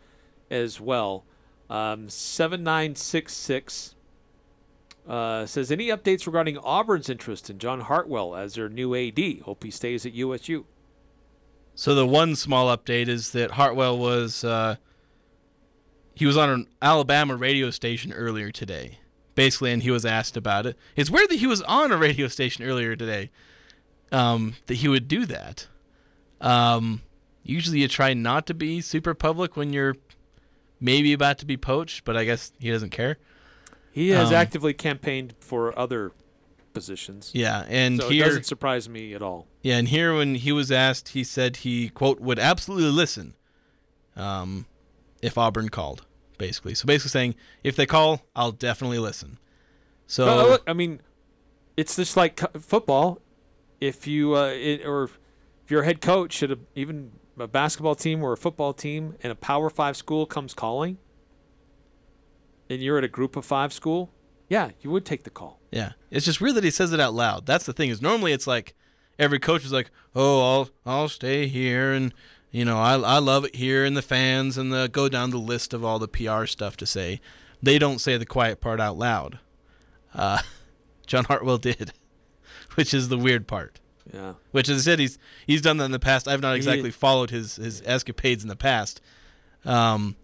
[0.51, 1.23] as well.
[1.71, 3.95] Um, 7966
[5.07, 9.41] uh, says any updates regarding Auburn's interest in John Hartwell as their new AD?
[9.43, 10.65] Hope he stays at USU.
[11.75, 14.77] So the one small update is that Hartwell was uh,
[16.15, 18.97] he was on an Alabama radio station earlier today,
[19.35, 20.75] basically, and he was asked about it.
[20.95, 23.29] It's weird that he was on a radio station earlier today.
[24.11, 25.67] Um, that he would do that.
[26.41, 27.01] Um,
[27.43, 29.97] usually, you try not to be super public when you're
[30.79, 33.17] maybe about to be poached, but I guess he doesn't care.
[33.97, 36.11] He has Um, actively campaigned for other
[36.71, 37.31] positions.
[37.33, 39.47] Yeah, and so here it doesn't surprise me at all.
[39.63, 43.33] Yeah, and here when he was asked, he said he quote would absolutely listen,
[44.15, 44.67] um,
[45.23, 46.05] if Auburn called,
[46.37, 46.75] basically.
[46.75, 49.39] So basically saying if they call, I'll definitely listen.
[50.05, 51.01] So No, look, I mean,
[51.75, 53.19] it's just like football.
[53.81, 55.19] If you uh, it, or if
[55.69, 59.35] your head coach should have even a basketball team or a football team and a
[59.35, 60.99] Power Five school comes calling,
[62.69, 64.11] and you're at a Group of Five school,
[64.49, 65.59] yeah, you would take the call.
[65.71, 67.45] Yeah, it's just weird that he says it out loud.
[67.45, 67.89] That's the thing.
[67.89, 68.73] Is normally it's like
[69.19, 72.13] every coach is like, "Oh, I'll I'll stay here, and
[72.51, 75.37] you know I I love it here, and the fans, and the go down the
[75.37, 77.19] list of all the PR stuff to say."
[77.61, 79.39] They don't say the quiet part out loud.
[80.13, 80.39] Uh,
[81.07, 81.91] John Hartwell did,
[82.75, 83.79] which is the weird part.
[84.13, 84.33] Yeah.
[84.51, 86.27] Which, as I said, he's he's done that in the past.
[86.27, 89.01] I've not He- exactly followed his his escapades in the past.
[89.65, 90.15] Um,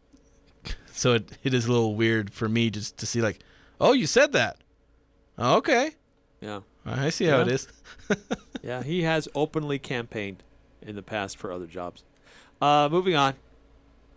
[0.95, 3.39] so it, it is a little weird for me just to see like,
[3.81, 4.57] oh, you said that.
[5.37, 5.91] Oh, okay.
[6.41, 6.61] Yeah.
[6.85, 7.53] I see how it Yeah.
[7.53, 7.67] is.
[8.63, 10.43] yeah, he has openly campaigned
[10.81, 12.03] in the past for other jobs.
[12.61, 13.33] Uh, moving on.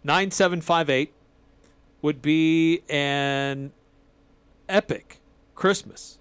[0.04, 1.12] 9758
[2.02, 3.72] would be an
[4.68, 5.20] epic
[5.54, 6.18] Christmas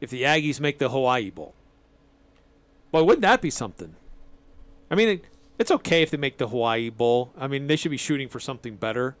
[0.00, 1.54] if the Aggies make the Hawaii Bowl.
[2.90, 3.94] Boy, wouldn't that be something?
[4.90, 5.24] I mean, it,
[5.58, 7.32] it's okay if they make the Hawaii Bowl.
[7.36, 9.16] I mean, they should be shooting for something better.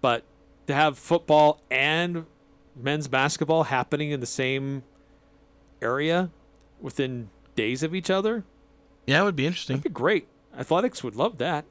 [0.00, 0.24] But
[0.72, 2.26] to have football and
[2.74, 4.82] men's basketball happening in the same
[5.80, 6.30] area
[6.80, 8.44] within days of each other,
[9.06, 9.76] Yeah, it would be interesting.
[9.76, 10.26] that'd be great.
[10.56, 11.64] Athletics would love that.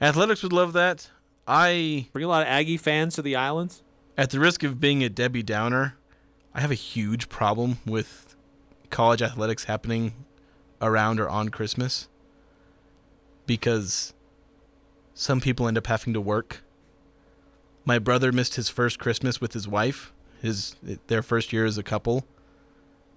[0.00, 1.10] Athletics would love that.
[1.46, 3.82] I Bring a lot of Aggie fans to the islands.
[4.16, 5.96] At the risk of being a Debbie Downer,
[6.54, 8.36] I have a huge problem with
[8.90, 10.12] college athletics happening
[10.80, 12.08] around or on Christmas
[13.46, 14.12] because
[15.14, 16.62] some people end up having to work.
[17.84, 20.76] My brother missed his first Christmas with his wife, his
[21.08, 22.24] their first year as a couple,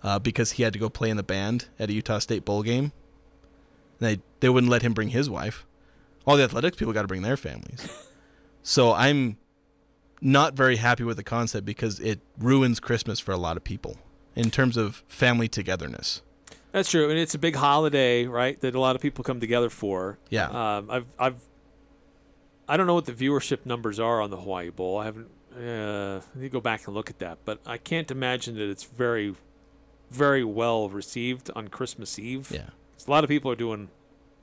[0.04, 2.64] uh, because he had to go play in the band at a Utah State bowl
[2.64, 2.92] game.
[4.00, 5.66] They they wouldn't let him bring his wife.
[6.26, 7.88] All the athletics people got to bring their families.
[8.68, 9.38] So I'm
[10.22, 13.98] not very happy with the concept because it ruins Christmas for a lot of people
[14.36, 16.24] in terms of family togetherness.
[16.72, 18.60] That's true, and it's a big holiday, right?
[18.60, 20.18] That a lot of people come together for.
[20.32, 20.48] Yeah.
[20.48, 21.42] Um, I've, I've,
[22.68, 24.98] I don't know what the viewership numbers are on the Hawaii Bowl.
[24.98, 25.30] I haven't.
[25.56, 28.70] Uh, I need to go back and look at that, but I can't imagine that
[28.70, 29.36] it's very,
[30.12, 32.52] very well received on Christmas Eve.
[32.52, 32.70] Yeah,
[33.06, 33.90] a lot of people are doing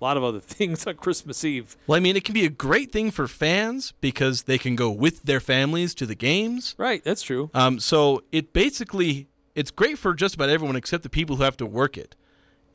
[0.00, 1.76] a lot of other things on Christmas Eve.
[1.86, 4.90] Well, I mean, it can be a great thing for fans because they can go
[4.90, 6.74] with their families to the games.
[6.78, 7.50] Right, that's true.
[7.52, 11.56] Um, so it basically it's great for just about everyone except the people who have
[11.58, 12.16] to work it.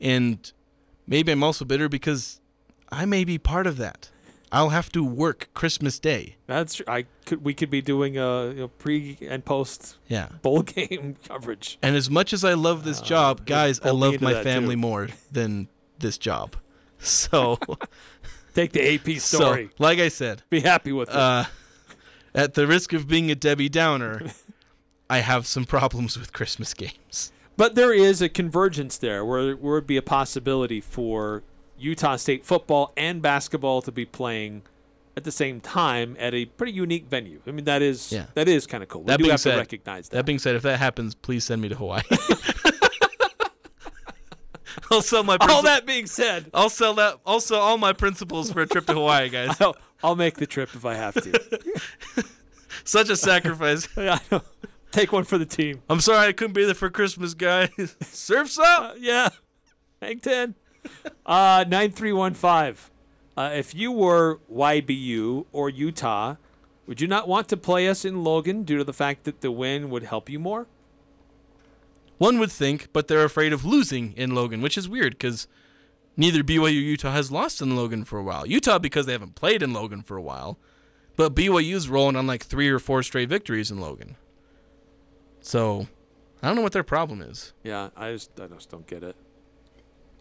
[0.00, 0.52] And
[1.06, 2.40] maybe I'm also bitter because
[2.90, 4.10] I may be part of that.
[4.50, 6.36] I'll have to work Christmas Day.
[6.46, 6.84] That's true.
[6.88, 7.44] I could.
[7.44, 9.96] We could be doing a you know, pre and post.
[10.08, 10.28] Yeah.
[10.42, 11.78] Bowl game coverage.
[11.82, 14.80] And as much as I love this job, guys, I love my family too.
[14.80, 16.56] more than this job.
[17.00, 17.58] So
[18.54, 19.70] Take the AP So, story.
[19.78, 21.14] like I said, Be happy with it.
[21.14, 21.44] uh,
[22.34, 24.22] at the risk of being a Debbie Downer,
[25.08, 27.30] I have some problems with Christmas games.
[27.56, 31.44] But there is a convergence there where where would be a possibility for
[31.78, 34.62] Utah State football and basketball to be playing
[35.16, 37.40] at the same time at a pretty unique venue.
[37.46, 38.26] I mean that is Yeah.
[38.34, 39.02] that is kind of cool.
[39.02, 40.16] We That do have said, to recognize that.
[40.18, 42.02] That being said, if that happens, please send me to Hawaii.
[44.90, 45.36] I'll sell my.
[45.40, 47.18] All that being said, I'll sell that.
[47.26, 49.60] Also, all my principles for a trip to Hawaii, guys.
[49.60, 52.24] I'll, I'll make the trip if I have to.
[52.84, 53.88] Such a sacrifice.
[53.96, 54.42] Yeah, I know.
[54.90, 55.82] Take one for the team.
[55.90, 57.68] I'm sorry I couldn't be there for Christmas, guys.
[58.02, 58.92] Surfs up.
[58.92, 59.28] Uh, yeah.
[60.00, 60.54] Hang 10.
[61.26, 62.90] Uh, 9315.
[63.36, 66.36] Uh, if you were YBU or Utah,
[66.86, 69.52] would you not want to play us in Logan due to the fact that the
[69.52, 70.66] win would help you more?
[72.16, 75.46] One would think, but they're afraid of losing in Logan, which is weird because
[76.16, 78.46] neither BYU or Utah has lost in Logan for a while.
[78.46, 80.58] Utah because they haven't played in Logan for a while,
[81.14, 84.16] but BYU's rolling on like three or four straight victories in Logan.
[85.40, 85.86] So,
[86.42, 87.52] I don't know what their problem is.
[87.62, 89.14] Yeah, I just, I just don't get it.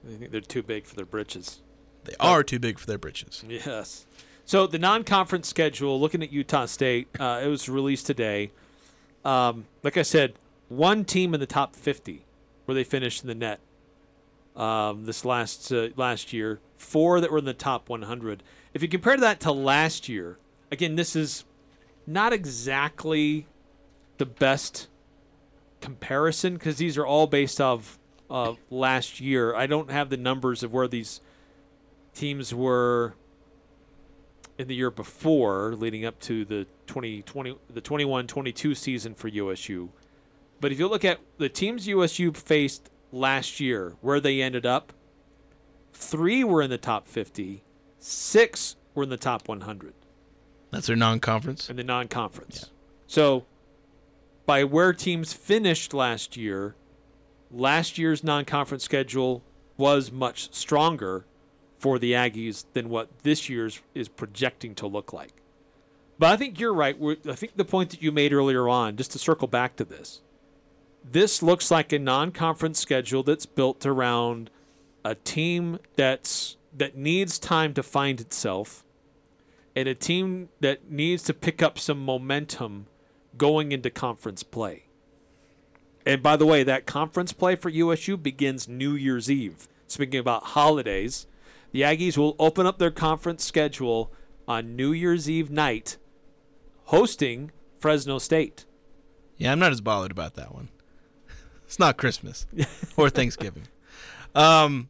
[0.06, 1.62] I think they're too big for their britches.
[2.04, 3.44] They are too big for their britches.
[3.48, 4.06] Yes.
[4.46, 8.52] So the non-conference schedule, looking at Utah State, uh, it was released today.
[9.26, 10.36] Um, like I said,
[10.70, 12.26] one team in the top 50
[12.66, 13.60] where they finished in the net
[14.56, 16.60] um, this last uh, last year.
[16.78, 18.44] Four that were in the top 100.
[18.74, 20.38] If you compare that to last year,
[20.72, 21.44] again, this is
[22.06, 23.48] not exactly
[24.18, 24.88] the best
[25.82, 27.97] comparison because these are all based off
[28.30, 29.56] uh, last year.
[29.56, 31.22] I don't have the numbers of where these
[32.14, 33.14] teams were
[34.58, 39.90] in the year before, leading up to the 2020, the 21-22 season for USU.
[40.60, 44.94] But if you look at the teams USU faced last year, where they ended up,
[45.94, 47.64] three were in the top 50,
[48.00, 49.94] six were in the top 100
[50.72, 51.70] That's their non-conference.
[51.70, 52.72] in the non-conference.
[53.06, 53.46] So,
[54.48, 56.76] by where teams finished last year,
[57.52, 59.44] last year's non-conference schedule
[59.78, 61.26] was much stronger
[61.78, 65.34] for the Aggies than what this year's is projecting to look like.
[66.20, 66.98] But I think you're right.
[67.30, 70.22] I think the point that you made earlier on, just to circle back to this,
[71.04, 74.50] this looks like a non-conference schedule that's built around
[75.06, 78.84] a team that's that needs time to find itself,
[79.76, 82.88] and a team that needs to pick up some momentum
[83.38, 84.87] going into conference play.
[86.08, 89.68] And by the way, that conference play for USU begins New Year's Eve.
[89.88, 91.28] Speaking about holidays,
[91.74, 94.14] the Aggies will open up their conference schedule
[94.48, 95.98] on New Year's Eve night,
[96.86, 98.66] hosting Fresno State.
[99.36, 100.70] Yeah, I'm not as bothered about that one.
[101.66, 102.48] It's not Christmas
[102.96, 103.68] or Thanksgiving.
[104.34, 104.88] Um,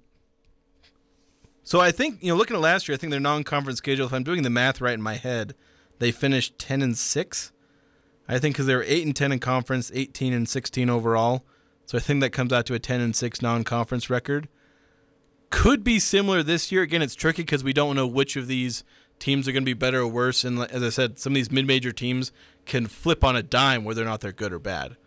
[1.64, 4.06] so I think you know, looking at last year, I think their non-conference schedule.
[4.06, 5.56] If I'm doing the math right in my head,
[5.98, 7.52] they finished ten and six.
[8.28, 11.46] I think because they were eight and ten in conference, eighteen and sixteen overall.
[11.86, 14.50] So I think that comes out to a ten and six non-conference record.
[15.50, 16.82] Could be similar this year.
[16.82, 18.84] Again, it's tricky because we don't know which of these
[19.20, 20.44] teams are going to be better or worse.
[20.44, 22.34] And as I said, some of these mid-major teams
[22.66, 24.98] can flip on a dime whether or not they're good or bad.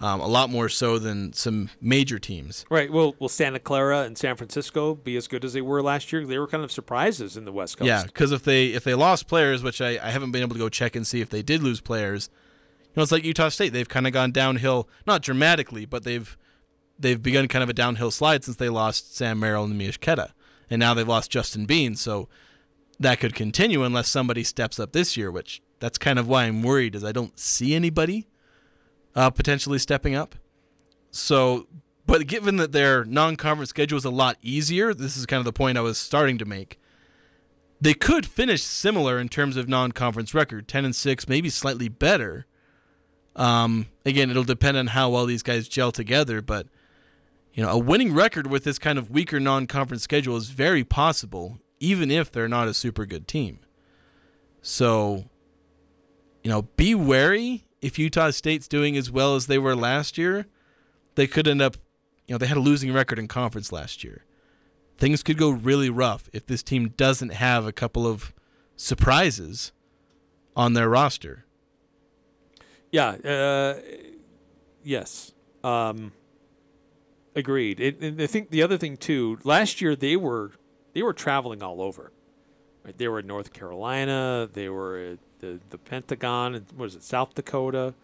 [0.00, 2.64] Um, a lot more so than some major teams.
[2.68, 2.90] Right.
[2.90, 6.26] Well, will Santa Clara and San Francisco be as good as they were last year?
[6.26, 7.86] They were kind of surprises in the West Coast.
[7.86, 10.58] Yeah, because if they if they lost players, which I, I haven't been able to
[10.58, 12.30] go check and see if they did lose players,
[12.96, 13.72] know, it's like Utah State.
[13.72, 16.36] They've kind of gone downhill, not dramatically, but they've
[16.98, 20.34] they've begun kind of a downhill slide since they lost Sam Merrill and Neemias Queta,
[20.68, 21.94] and now they've lost Justin Bean.
[21.96, 22.28] So
[23.00, 25.30] that could continue unless somebody steps up this year.
[25.30, 28.28] Which that's kind of why I'm worried, is I don't see anybody
[29.14, 30.34] uh, potentially stepping up.
[31.10, 31.66] So,
[32.06, 35.52] but given that their non-conference schedule is a lot easier, this is kind of the
[35.52, 36.78] point I was starting to make.
[37.80, 42.46] They could finish similar in terms of non-conference record, ten and six, maybe slightly better.
[43.34, 46.66] Um, again, it'll depend on how well these guys gel together, but
[47.54, 51.58] you know, a winning record with this kind of weaker non-conference schedule is very possible,
[51.80, 53.58] even if they're not a super good team.
[54.62, 55.24] So,
[56.42, 60.46] you know, be wary if Utah State's doing as well as they were last year,
[61.16, 61.76] they could end up,
[62.26, 64.24] you know, they had a losing record in conference last year.
[64.96, 68.32] Things could go really rough if this team doesn't have a couple of
[68.76, 69.72] surprises
[70.54, 71.44] on their roster.
[72.92, 73.08] Yeah.
[73.08, 73.80] Uh,
[74.84, 75.32] yes.
[75.64, 76.12] Um,
[77.34, 77.80] agreed.
[77.80, 79.38] It, and I think the other thing too.
[79.42, 80.52] Last year they were
[80.92, 82.12] they were traveling all over.
[82.84, 82.96] Right?
[82.96, 84.48] They were in North Carolina.
[84.52, 86.54] They were at the the Pentagon.
[86.54, 87.02] and What is it?
[87.02, 87.94] South Dakota.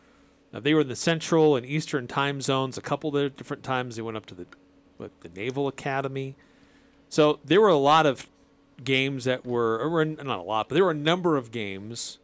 [0.50, 2.78] Now, they were in the Central and Eastern time zones.
[2.78, 4.46] A couple of different times they went up to the
[4.96, 6.36] what, the Naval Academy.
[7.10, 8.26] So there were a lot of
[8.82, 12.18] games that were, or not a lot, but there were a number of games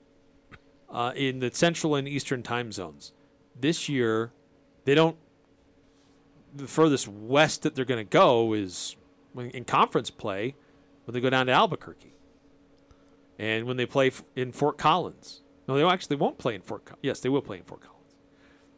[0.94, 3.12] uh, in the Central and Eastern time zones.
[3.58, 4.32] This year,
[4.84, 5.16] they don't.
[6.54, 8.96] The furthest west that they're going to go is
[9.32, 10.54] when, in conference play
[11.04, 12.14] when they go down to Albuquerque,
[13.38, 15.42] and when they play f- in Fort Collins.
[15.66, 16.84] No, they actually won't play in Fort.
[16.84, 18.14] Co- yes, they will play in Fort Collins.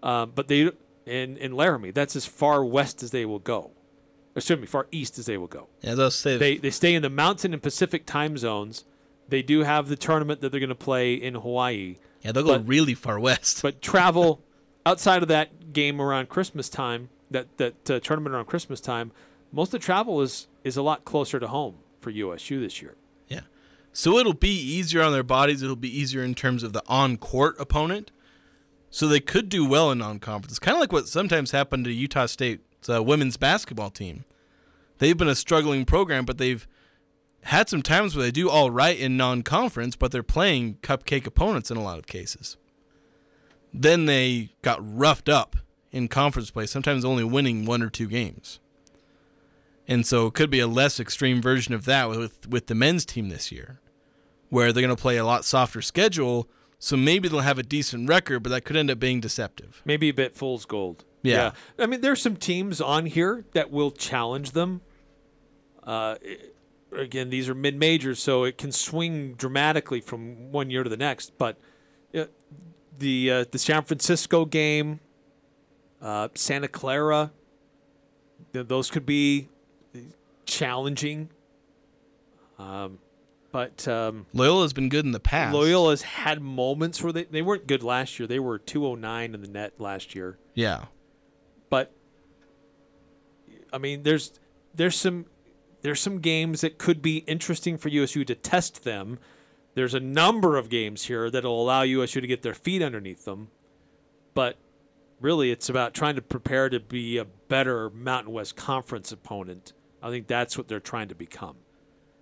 [0.02, 0.70] Um, but they
[1.04, 3.72] in in Laramie, that's as far west as they will go.
[4.34, 5.68] Excuse me, far east as they will go.
[5.80, 6.36] Yeah, they'll stay.
[6.36, 8.84] They they stay in the Mountain and Pacific time zones.
[9.28, 11.96] They do have the tournament that they're going to play in Hawaii.
[12.22, 13.62] Yeah, they'll go really far west.
[13.62, 14.42] But travel
[14.86, 19.12] outside of that game around Christmas time, that that uh, tournament around Christmas time,
[19.52, 22.94] most of the travel is is a lot closer to home for USU this year.
[23.28, 23.40] Yeah.
[23.92, 25.62] So it'll be easier on their bodies.
[25.62, 28.10] It'll be easier in terms of the on court opponent.
[28.90, 30.58] So they could do well in non conference.
[30.58, 34.24] Kind of like what sometimes happened to Utah State's uh, women's basketball team.
[34.98, 36.66] They've been a struggling program, but they've
[37.46, 41.26] had some times where they do all right in non conference, but they're playing cupcake
[41.26, 42.56] opponents in a lot of cases.
[43.72, 45.56] Then they got roughed up
[45.92, 48.58] in conference play, sometimes only winning one or two games.
[49.86, 53.04] And so it could be a less extreme version of that with with the men's
[53.04, 53.80] team this year,
[54.48, 56.48] where they're going to play a lot softer schedule.
[56.78, 59.82] So maybe they'll have a decent record, but that could end up being deceptive.
[59.84, 61.04] Maybe a bit fool's gold.
[61.22, 61.52] Yeah.
[61.78, 64.82] I mean, there's some teams on here that will challenge them.
[65.82, 66.16] Uh,
[66.96, 70.96] again, these are mid majors, so it can swing dramatically from one year to the
[70.96, 71.36] next.
[71.38, 71.58] But
[72.14, 72.24] uh,
[72.98, 75.00] the uh, the San Francisco game,
[76.00, 77.32] uh, Santa Clara,
[78.52, 79.48] th- those could be
[80.46, 81.30] challenging.
[82.58, 82.98] Um,
[83.52, 85.54] but um, Loyola's been good in the past.
[85.54, 88.26] Loyola's had moments where they, they weren't good last year.
[88.26, 90.38] They were 209 in the net last year.
[90.54, 90.86] Yeah.
[91.70, 91.92] But
[93.72, 94.32] I mean, there's
[94.74, 95.26] there's some
[95.86, 99.20] there's some games that could be interesting for USU to test them.
[99.74, 103.50] There's a number of games here that'll allow USU to get their feet underneath them.
[104.34, 104.56] But
[105.20, 109.74] really, it's about trying to prepare to be a better Mountain West Conference opponent.
[110.02, 111.58] I think that's what they're trying to become.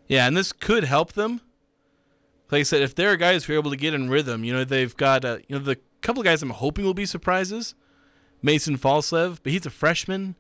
[0.09, 1.41] Yeah, and this could help them.
[2.51, 4.53] Like I said, if there are guys who are able to get in rhythm, you
[4.53, 7.75] know, they've got uh, you know the couple of guys I'm hoping will be surprises.
[8.43, 10.37] Mason Falslev, but he's a freshman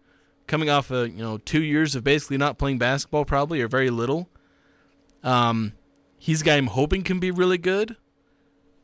[0.46, 3.90] coming off of you know two years of basically not playing basketball, probably or very
[3.90, 4.28] little.
[5.22, 5.72] Um,
[6.18, 7.96] he's a guy I'm hoping can be really good,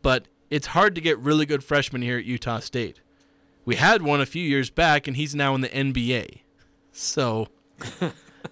[0.03, 3.01] but it's hard to get really good freshmen here at Utah State.
[3.65, 6.41] We had one a few years back, and he's now in the NBA.
[6.93, 7.49] So,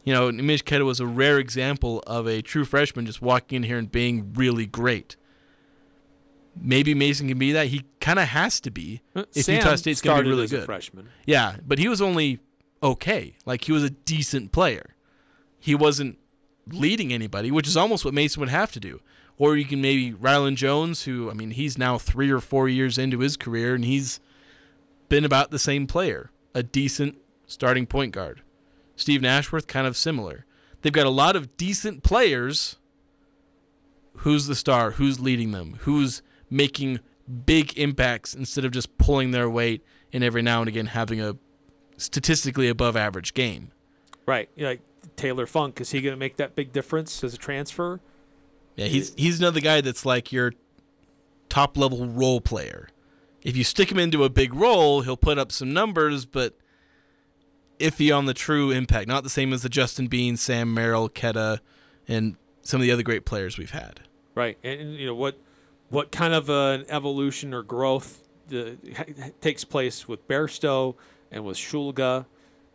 [0.04, 3.62] you know, Neemias Queta was a rare example of a true freshman just walking in
[3.64, 5.16] here and being really great.
[6.60, 7.68] Maybe Mason can be that.
[7.68, 10.44] He kind of has to be if Uh, Sam Utah State's going to be really
[10.44, 10.64] a good.
[10.66, 11.08] freshman.
[11.24, 12.40] Yeah, but he was only
[12.82, 13.36] okay.
[13.44, 14.94] Like he was a decent player.
[15.58, 16.18] He wasn't
[16.70, 19.00] leading anybody, which is almost what Mason would have to do.
[19.36, 22.98] Or you can maybe Rylan Jones, who I mean, he's now three or four years
[22.98, 24.20] into his career, and he's
[25.08, 28.42] been about the same player, a decent starting point guard.
[28.96, 30.44] Steven Ashworth, kind of similar.
[30.82, 32.76] They've got a lot of decent players.
[34.18, 34.92] Who's the star?
[34.92, 35.78] Who's leading them?
[35.80, 37.00] Who's making
[37.46, 41.36] big impacts instead of just pulling their weight and every now and again having a
[41.98, 43.72] statistically above average game?
[44.26, 44.48] Right.
[44.56, 44.80] Yeah, Like
[45.16, 48.00] Taylor Funk, is he going to make that big difference as a transfer?
[48.76, 50.52] Yeah, he's he's another guy that's like your
[51.48, 52.88] top level role player.
[53.42, 56.56] If you stick him into a big role, he'll put up some numbers, but
[57.78, 59.08] iffy on the true impact.
[59.08, 61.60] Not the same as the Justin Bean, Sam Merrill, Queta,
[62.06, 64.00] and some of the other great players we've had.
[64.34, 64.58] Right.
[64.62, 65.40] And, you know what
[65.88, 68.22] what kind of an evolution or growth
[68.52, 70.94] uh, ha- takes place with Bairstow
[71.30, 72.26] and with Shulga.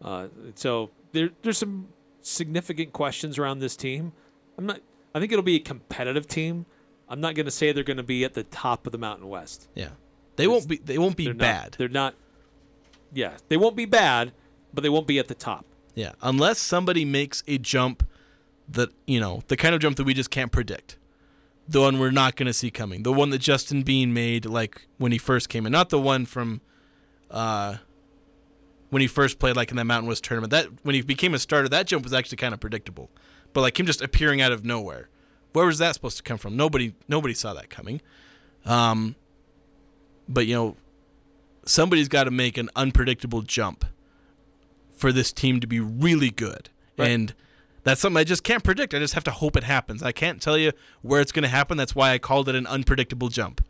[0.02, 1.88] Uh, so there, there's some
[2.22, 4.14] significant questions around this team.
[4.58, 4.80] I'm not.
[5.16, 6.66] I think it'll be a competitive team.
[7.10, 9.28] I'm not going to say they're going to be at the top of the Mountain
[9.30, 9.68] West.
[9.76, 9.90] Yeah,
[10.36, 10.78] they won't be.
[10.78, 11.76] They won't be They're not- bad.
[11.78, 12.16] they're not.
[13.14, 14.32] Yeah, they won't be bad,
[14.74, 15.66] but they won't be at the top.
[15.96, 18.08] Yeah, unless somebody makes a jump
[18.68, 20.98] that you know the kind of jump that we just can't predict,
[21.68, 24.88] the one we're not going to see coming, the one that Justin Bean made like
[24.98, 26.62] when he first came in, not the one from
[27.30, 27.76] uh,
[28.94, 30.52] when he first played like in that Mountain West tournament.
[30.52, 33.10] That when he became a starter, that jump was actually kind of predictable,
[33.52, 35.10] but like him just appearing out of nowhere,
[35.52, 36.56] where was that supposed to come from?
[36.56, 38.02] Nobody, nobody saw that coming.
[38.66, 39.16] Um,
[40.30, 40.78] but you know,
[41.66, 43.84] somebody's got to make an unpredictable jump
[44.96, 46.70] for this team to be really good.
[46.96, 47.10] Right.
[47.10, 47.34] And
[47.84, 48.94] that's something I just can't predict.
[48.94, 50.04] I just have to hope it happens.
[50.04, 50.72] I can't tell you
[51.02, 51.78] where it's going to happen.
[51.78, 53.66] That's why I called it an unpredictable jump.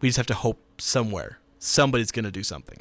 [0.00, 1.40] We just have to hope somewhere.
[1.58, 2.78] Somebody's going to do something.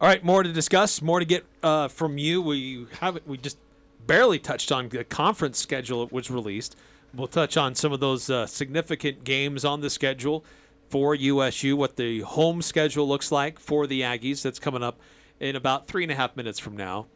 [0.00, 2.40] All right, more to discuss, more to get uh, from you.
[2.40, 3.58] We haven't, we just
[4.06, 6.74] barely touched on the conference schedule that was released.
[7.14, 10.42] We'll touch on some of those uh, significant games on the schedule
[10.88, 14.40] for USU, what the home schedule looks like for the Aggies.
[14.40, 14.98] That's coming up
[15.38, 17.06] in about three and a half minutes from now.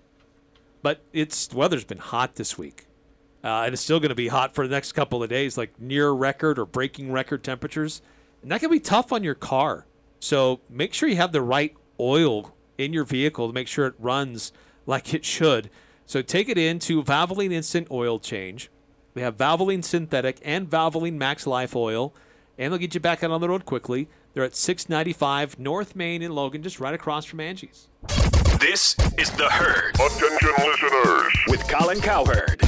[0.82, 2.85] But it's the weather's been hot this week,
[3.43, 5.80] uh, and it's still going to be hot for the next couple of days, like
[5.80, 8.03] near record or breaking record temperatures,
[8.43, 9.87] and that can be tough on your car.
[10.20, 13.95] So make sure you have the right oil in your vehicle to make sure it
[13.99, 14.53] runs
[14.87, 15.70] like it should.
[16.07, 18.70] So take it into Valvoline Instant Oil Change.
[19.14, 22.14] We have Valvoline Synthetic and Valvoline Max Life Oil,
[22.59, 24.09] and they'll get you back out on the road quickly.
[24.33, 27.89] They're at 695 North Main in Logan, just right across from Angie's.
[28.59, 29.95] This is The Herd.
[29.95, 31.33] Attention listeners.
[31.49, 32.61] With Colin Cowherd.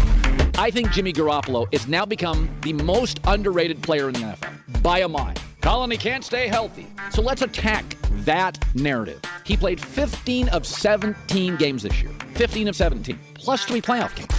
[0.59, 5.01] I think Jimmy Garoppolo has now become the most underrated player in the NFL by
[5.01, 5.35] a mile.
[5.67, 6.87] Colin, he can't stay healthy.
[7.11, 9.21] So let's attack that narrative.
[9.45, 14.31] He played 15 of 17 games this year, 15 of 17, plus three playoff games.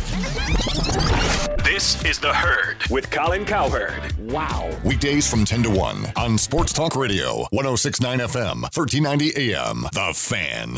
[1.65, 2.77] This is The Herd.
[2.89, 4.17] With Colin Cowherd.
[4.31, 4.71] Wow.
[4.85, 9.81] Weekdays from 10 to 1 on Sports Talk Radio, 1069 FM, 1390 AM.
[9.91, 10.77] The Fan.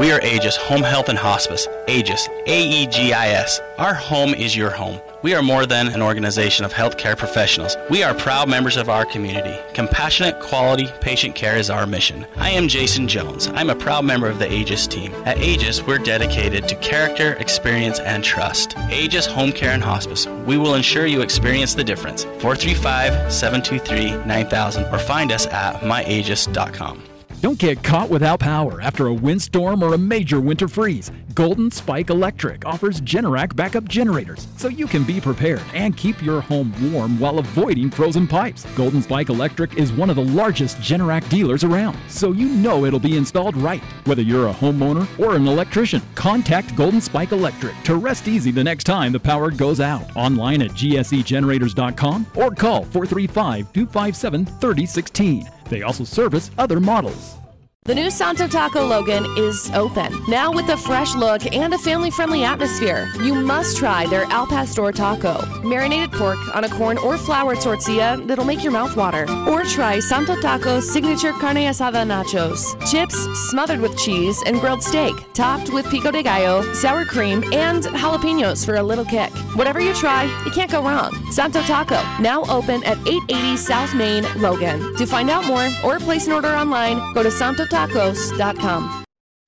[0.00, 1.68] We are Aegis Home Health and Hospice.
[1.86, 3.60] Aegis, A-E-G-I-S.
[3.76, 4.98] Our home is your home.
[5.22, 7.76] We are more than an organization of healthcare professionals.
[7.90, 9.58] We are proud members of our community.
[9.74, 12.26] Compassionate, quality patient care is our mission.
[12.36, 13.48] I am Jason Jones.
[13.48, 15.12] I'm a proud member of the Aegis team.
[15.26, 18.78] At Aegis, we're dedicated to character, experience, and trust.
[18.90, 20.26] Aegis Home Care and Hospice.
[20.46, 22.24] We will ensure you experience the difference.
[22.24, 27.02] 435-723-9000 or find us at myaegis.com.
[27.40, 31.10] Don't get caught without power after a windstorm or a major winter freeze.
[31.32, 36.42] Golden Spike Electric offers Generac backup generators so you can be prepared and keep your
[36.42, 38.66] home warm while avoiding frozen pipes.
[38.74, 42.98] Golden Spike Electric is one of the largest Generac dealers around, so you know it'll
[42.98, 43.82] be installed right.
[44.04, 48.64] Whether you're a homeowner or an electrician, contact Golden Spike Electric to rest easy the
[48.64, 50.14] next time the power goes out.
[50.14, 55.48] Online at gsegenerators.com or call 435 257 3016.
[55.70, 57.39] They also service other models.
[57.86, 62.10] The new Santo Taco Logan is open, now with a fresh look and a family
[62.10, 63.10] friendly atmosphere.
[63.22, 68.22] You must try their Al Pastor taco, marinated pork on a corn or flour tortilla
[68.26, 69.26] that'll make your mouth water.
[69.48, 72.60] Or try Santo Taco's signature carne asada nachos,
[72.90, 73.16] chips
[73.48, 78.62] smothered with cheese and grilled steak, topped with pico de gallo, sour cream, and jalapenos
[78.62, 79.32] for a little kick.
[79.56, 81.12] Whatever you try, you can't go wrong.
[81.32, 84.94] Santo Taco, now open at 880 South Main, Logan.
[84.96, 87.64] To find out more or place an order online, go to Santo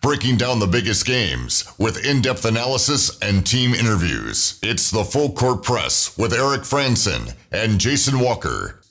[0.01, 4.59] Breaking down the biggest games with in depth analysis and team interviews.
[4.63, 8.82] It's the Full Court Press with Eric Frandsen and Jason Walker.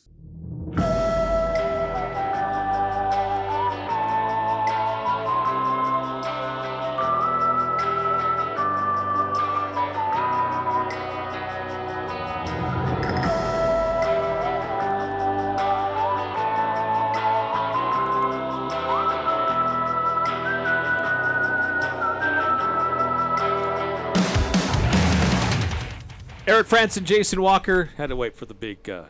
[26.69, 27.89] Eric and Jason Walker.
[27.97, 29.05] Had to wait for the big uh,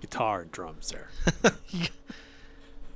[0.00, 1.10] guitar and drums there.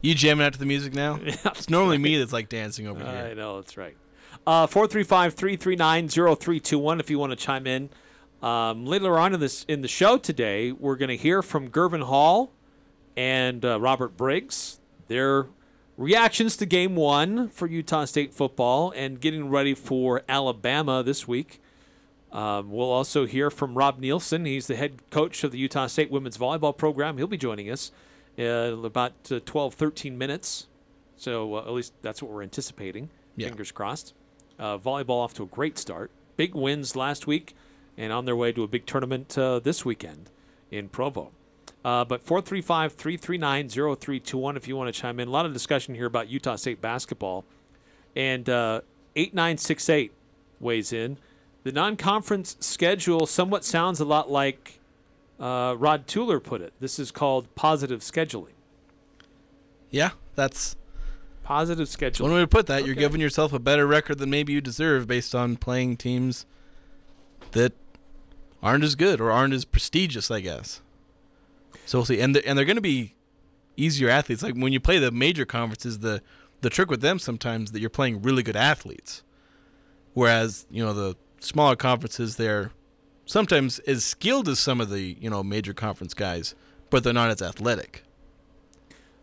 [0.04, 1.20] You jamming out to the music now?
[1.24, 3.28] It's normally me that's like dancing over here.
[3.30, 3.96] I know, that's right.
[4.44, 7.88] Uh, 435 339 0321 if you want to chime in.
[8.42, 12.02] Um, later on in this in the show today, we're going to hear from Gervin
[12.02, 12.50] Hall
[13.16, 14.80] and uh, Robert Briggs.
[15.06, 15.46] Their
[15.96, 21.61] reactions to game one for Utah State football and getting ready for Alabama this week.
[22.32, 24.46] Um, we'll also hear from Rob Neilson.
[24.46, 27.18] He's the head coach of the Utah State women's volleyball program.
[27.18, 27.92] He'll be joining us
[28.36, 30.66] in about uh, 12, 13 minutes.
[31.16, 33.10] So uh, at least that's what we're anticipating.
[33.36, 33.48] Yeah.
[33.48, 34.14] Fingers crossed.
[34.58, 36.10] Uh, volleyball off to a great start.
[36.36, 37.54] Big wins last week
[37.98, 40.30] and on their way to a big tournament uh, this weekend
[40.70, 41.32] in Provo.
[41.84, 45.28] Uh, but 435 339 0321 if you want to chime in.
[45.28, 47.44] A lot of discussion here about Utah State basketball.
[48.14, 48.82] And uh,
[49.16, 50.12] 8968
[50.60, 51.18] weighs in.
[51.64, 54.80] The non conference schedule somewhat sounds a lot like
[55.38, 56.72] uh, Rod Tueller put it.
[56.80, 58.54] This is called positive scheduling.
[59.90, 60.76] Yeah, that's
[61.44, 62.22] Positive scheduling.
[62.22, 62.86] one way to put that.
[62.86, 66.46] You're giving yourself a better record than maybe you deserve based on playing teams
[67.50, 67.72] that
[68.62, 70.80] aren't as good or aren't as prestigious, I guess.
[71.84, 72.20] So we'll see.
[72.20, 73.14] And they're, and they're going to be
[73.76, 74.42] easier athletes.
[74.42, 76.22] Like when you play the major conferences, the
[76.60, 79.24] the trick with them sometimes that you're playing really good athletes,
[80.14, 82.70] whereas you know the smaller conferences they're
[83.26, 86.54] sometimes as skilled as some of the you know major conference guys,
[86.90, 88.04] but they're not as athletic.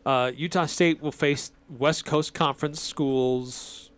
[0.05, 3.91] Uh, Utah State will face West Coast Conference schools,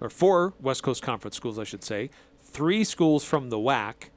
[0.00, 2.10] or four West Coast Conference schools, I should say,
[2.42, 4.10] three schools from the WAC,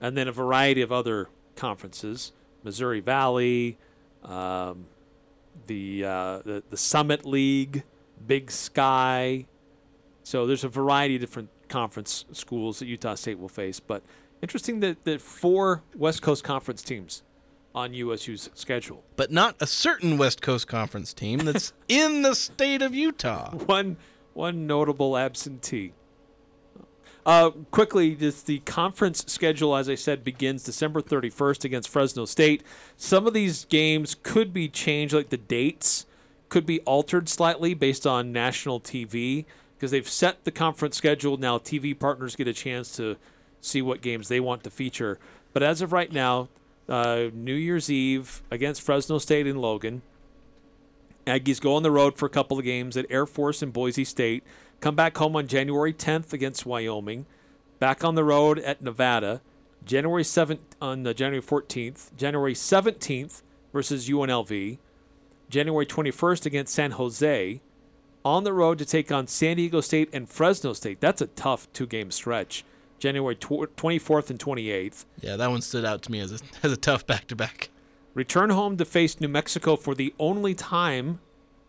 [0.00, 2.32] and then a variety of other conferences:
[2.64, 3.78] Missouri Valley,
[4.24, 4.86] um,
[5.66, 7.84] the, uh, the the Summit League,
[8.26, 9.46] Big Sky.
[10.24, 13.80] So there's a variety of different conference schools that Utah State will face.
[13.80, 14.02] But
[14.42, 17.22] interesting that, that four West Coast Conference teams
[17.74, 19.02] on USU's schedule.
[19.16, 23.50] But not a certain West Coast Conference team that's in the state of Utah.
[23.50, 23.96] One
[24.34, 25.92] one notable absentee.
[27.24, 32.64] Uh, quickly, just the conference schedule, as I said, begins December 31st against Fresno State.
[32.96, 36.06] Some of these games could be changed, like the dates
[36.48, 39.44] could be altered slightly based on national TV
[39.82, 41.36] because they've set the conference schedule.
[41.36, 43.16] Now, TV partners get a chance to
[43.60, 45.18] see what games they want to feature.
[45.52, 46.50] But as of right now,
[46.88, 50.02] uh, New Year's Eve against Fresno State in Logan.
[51.26, 54.04] Aggies go on the road for a couple of games at Air Force and Boise
[54.04, 54.44] State.
[54.80, 57.26] Come back home on January 10th against Wyoming.
[57.80, 59.40] Back on the road at Nevada.
[59.84, 62.16] January 7th on January 14th.
[62.16, 64.78] January 17th versus UNLV.
[65.50, 67.60] January 21st against San Jose.
[68.24, 71.00] On the road to take on San Diego State and Fresno State.
[71.00, 72.64] That's a tough two-game stretch.
[72.98, 75.04] January tw- 24th and 28th.
[75.20, 77.70] Yeah, that one stood out to me as a, as a tough back to back.
[78.14, 81.18] Return home to face New Mexico for the only time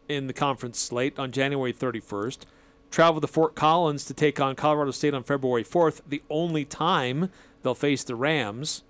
[0.07, 2.39] in the conference slate on January 31st.
[2.91, 7.31] Travel to Fort Collins to take on Colorado State on February 4th, the only time
[7.63, 8.83] they'll face the Rams.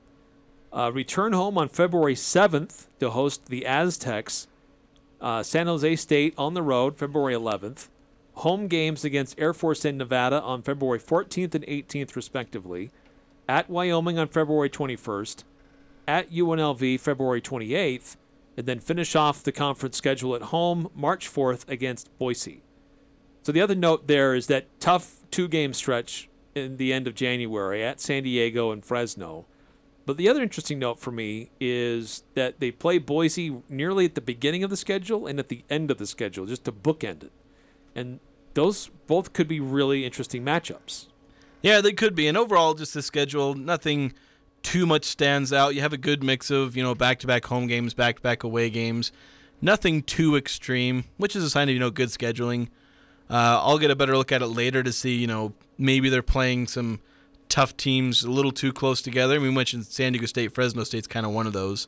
[0.74, 4.47] Uh, return home on February 7th to host the Aztecs
[5.24, 7.88] Uh, San Jose State on the road, February 11th.
[8.34, 12.92] Home games against Air Force and Nevada on February 14th and 18th, respectively.
[13.48, 15.46] At Wyoming on February 21st.
[16.10, 18.18] At UNLV, February 28th.
[18.58, 22.62] And then finish off the conference schedule at home, March 4th against Boise.
[23.44, 27.16] So the other note there is that tough two game stretch in the end of
[27.16, 29.46] January at San Diego and Fresno.
[30.06, 34.22] But the other interesting note for me is that they play Boise nearly at the
[34.22, 37.32] beginning of the schedule and at the end of the schedule, just to bookend it.
[37.95, 38.20] And
[38.54, 41.08] those both could be really interesting matchups.
[41.62, 42.28] Yeah, they could be.
[42.28, 44.14] And overall, just the schedule, nothing
[44.62, 45.76] too much stands out.
[45.76, 48.22] You have a good mix of, you know, back to back home games, back to
[48.22, 49.12] back away games.
[49.62, 52.68] Nothing too extreme, which is a sign of, you know, good scheduling.
[53.30, 56.22] Uh, I'll get a better look at it later to see, you know, maybe they're
[56.22, 56.99] playing some
[57.54, 59.39] tough teams a little too close together.
[59.39, 61.88] We mentioned San Diego State, Fresno State's kind of one of those.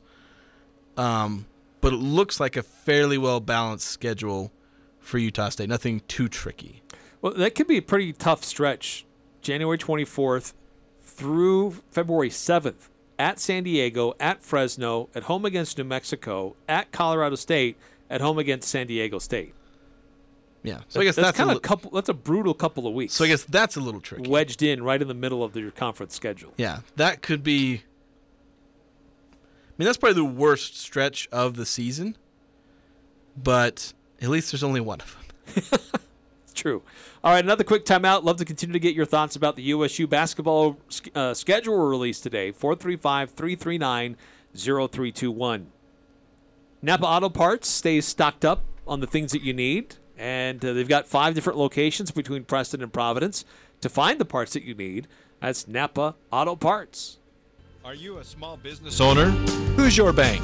[0.96, 1.46] Um,
[1.80, 4.52] but it looks like a fairly well balanced schedule
[5.00, 5.68] for Utah State.
[5.68, 6.84] Nothing too tricky.
[7.20, 9.06] Well, that could be a pretty tough stretch.
[9.42, 10.54] January 24th
[11.02, 12.88] through February 7th
[13.18, 17.76] at San Diego, at Fresno, at home against New Mexico, at Colorado State,
[18.08, 19.52] at home against San Diego State.
[20.66, 21.90] Yeah, so I guess that's, that's, kind a of li- couple.
[21.92, 23.14] That's a brutal couple of weeks.
[23.14, 24.28] So I guess that's a little tricky.
[24.28, 26.52] wedged in right in the middle of your conference schedule.
[26.56, 27.82] Yeah, that could be.
[29.32, 32.16] I mean, that's probably the worst stretch of the season.
[33.40, 35.16] But at least there's only one of
[35.54, 35.80] them.
[36.54, 36.82] True.
[37.22, 38.24] All right, another quick timeout.
[38.24, 40.78] Love to continue to get your thoughts about the USU basketball
[41.14, 42.50] uh, schedule release today.
[42.50, 44.16] 435 339
[44.56, 45.66] 0321.
[46.82, 50.88] Napa Auto Parts stays stocked up on the things that you need, and uh, they've
[50.88, 53.44] got five different locations between Preston and Providence
[53.80, 55.08] to find the parts that you need.
[55.40, 57.18] That's Napa Auto Parts.
[57.84, 59.26] Are you a small business owner?
[59.76, 60.42] Who's your bank?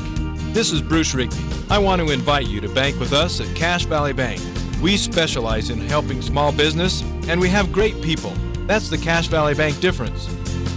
[0.55, 1.37] This is Bruce Rigby.
[1.71, 4.41] I want to invite you to bank with us at Cache Valley Bank.
[4.83, 8.33] We specialize in helping small business, and we have great people.
[8.67, 10.27] That's the Cache Valley Bank difference.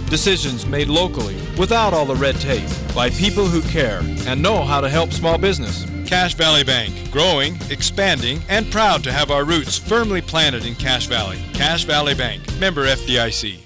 [0.08, 4.80] Decisions made locally, without all the red tape, by people who care and know how
[4.80, 5.84] to help small business.
[6.06, 11.06] Cache Valley Bank, growing, expanding, and proud to have our roots firmly planted in Cache
[11.06, 11.42] Valley.
[11.52, 13.65] Cache Valley Bank, member FDIC.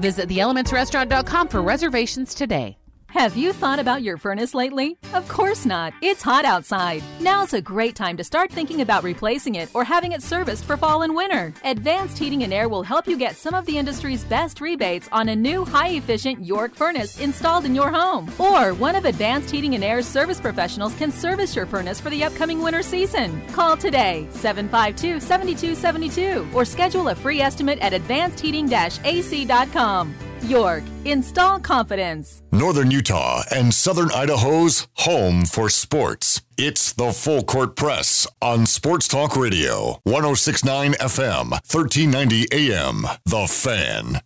[0.00, 2.76] Visit theelementsrestaurant.com for reservations today.
[3.14, 4.98] Have you thought about your furnace lately?
[5.12, 5.94] Of course not.
[6.02, 7.00] It's hot outside.
[7.20, 10.76] Now's a great time to start thinking about replacing it or having it serviced for
[10.76, 11.54] fall and winter.
[11.62, 15.28] Advanced Heating and Air will help you get some of the industry's best rebates on
[15.28, 18.32] a new high efficient York furnace installed in your home.
[18.36, 22.24] Or one of Advanced Heating and Air's service professionals can service your furnace for the
[22.24, 23.40] upcoming winter season.
[23.52, 28.64] Call today 752 7272 or schedule a free estimate at advancedheating
[29.04, 30.16] ac.com.
[30.44, 32.42] York, install confidence.
[32.52, 36.42] Northern Utah and Southern Idaho's home for sports.
[36.56, 43.06] It's the Full Court Press on Sports Talk Radio, 1069 FM, 1390 AM.
[43.24, 44.20] The Fan.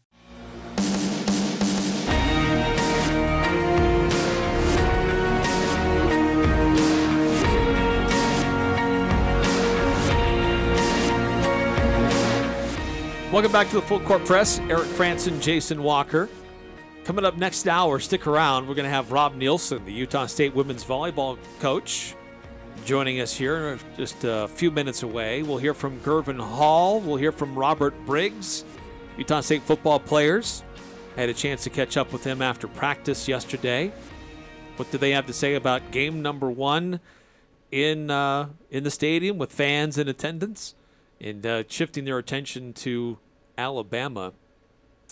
[13.31, 14.59] Welcome back to the Full Court Press.
[14.71, 16.31] Eric Frandsen, Jason Walker.
[17.05, 18.67] Coming up next hour, stick around.
[18.67, 22.15] We're going to have Rob Neilson, the Utah State women's volleyball coach,
[22.87, 25.43] joining us here just a few minutes away.
[25.43, 27.01] We'll hear from Gervin Hall.
[27.01, 28.65] We'll hear from Robert Briggs,
[29.19, 30.65] Utah State football players.
[31.15, 33.93] I Had a chance to catch up with them after practice yesterday.
[34.77, 36.99] What do they have to say about game number one
[37.71, 40.75] in uh, in the stadium with fans in attendance?
[41.21, 43.19] And uh, shifting their attention to
[43.57, 44.33] Alabama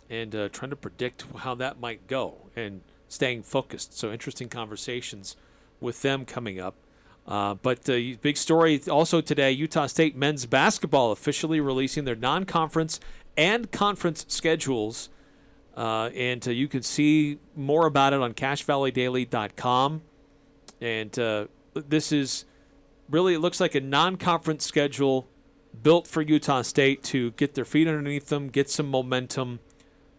[0.08, 3.98] and uh, trying to predict how that might go and staying focused.
[3.98, 5.36] So interesting conversations
[5.80, 6.74] with them coming up.
[7.26, 13.00] Uh, but uh, big story also today: Utah State men's basketball officially releasing their non-conference
[13.36, 15.08] and conference schedules,
[15.76, 20.02] uh, and uh, you can see more about it on CacheValleyDaily.com.
[20.80, 22.44] And uh, this is
[23.10, 25.26] really it looks like a non-conference schedule
[25.82, 29.60] built for Utah State to get their feet underneath them, get some momentum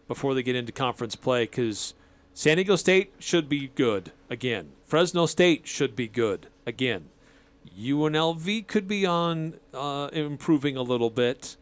[0.06, 1.94] before they get into conference play because
[2.32, 4.70] San Diego State should be good again.
[4.86, 7.08] Fresno State should be good again.
[7.78, 11.56] UNLV could be on uh, improving a little bit.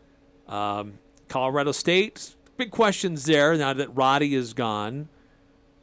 [0.46, 5.08] Um, Colorado State, big questions there now that Roddy is gone.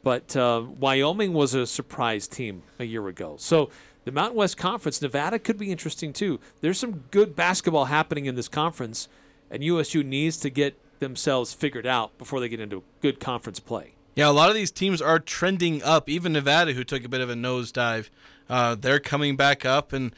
[0.02, 3.36] But uh, Wyoming was a surprise team a year ago.
[3.38, 3.70] So
[4.04, 6.40] the Mountain West Conference, Nevada could be interesting too.
[6.60, 9.08] There's some good basketball happening in this conference,
[9.50, 13.94] and USU needs to get themselves figured out before they get into good conference play.
[14.14, 16.08] Yeah, a lot of these teams are trending up.
[16.08, 18.10] Even Nevada, who took a bit of a nosedive,
[18.48, 19.92] uh, they're coming back up.
[19.92, 20.14] And,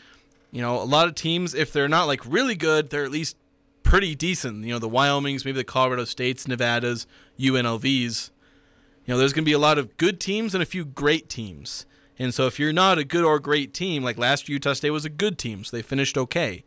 [0.52, 3.36] you know, a lot of teams, if they're not like really good, they're at least
[3.82, 4.64] pretty decent.
[4.64, 7.06] You know, the Wyomings, maybe the Colorado States, Nevadas,
[7.38, 8.30] UNLVs.
[9.06, 11.30] You know, there's going to be a lot of good teams and a few great
[11.30, 11.86] teams.
[12.18, 14.90] And so if you're not a good or great team, like last year, Utah State
[14.90, 16.64] was a good team, so they finished okay.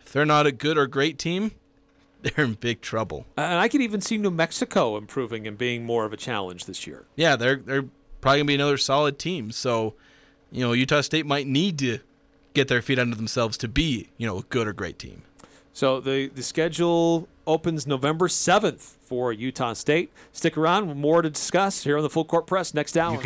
[0.00, 1.52] If they're not a good or great team,
[2.22, 3.26] they're in big trouble.
[3.36, 6.86] And I could even see New Mexico improving and being more of a challenge this
[6.86, 7.04] year.
[7.14, 7.84] Yeah, they're they're
[8.20, 9.50] probably gonna be another solid team.
[9.50, 9.94] So,
[10.50, 11.98] you know, Utah State might need to
[12.54, 15.22] get their feet under themselves to be, you know, a good or great team.
[15.72, 20.10] So the the schedule opens November seventh for Utah State.
[20.32, 23.22] Stick around, more to discuss here on the Full Court Press next hour.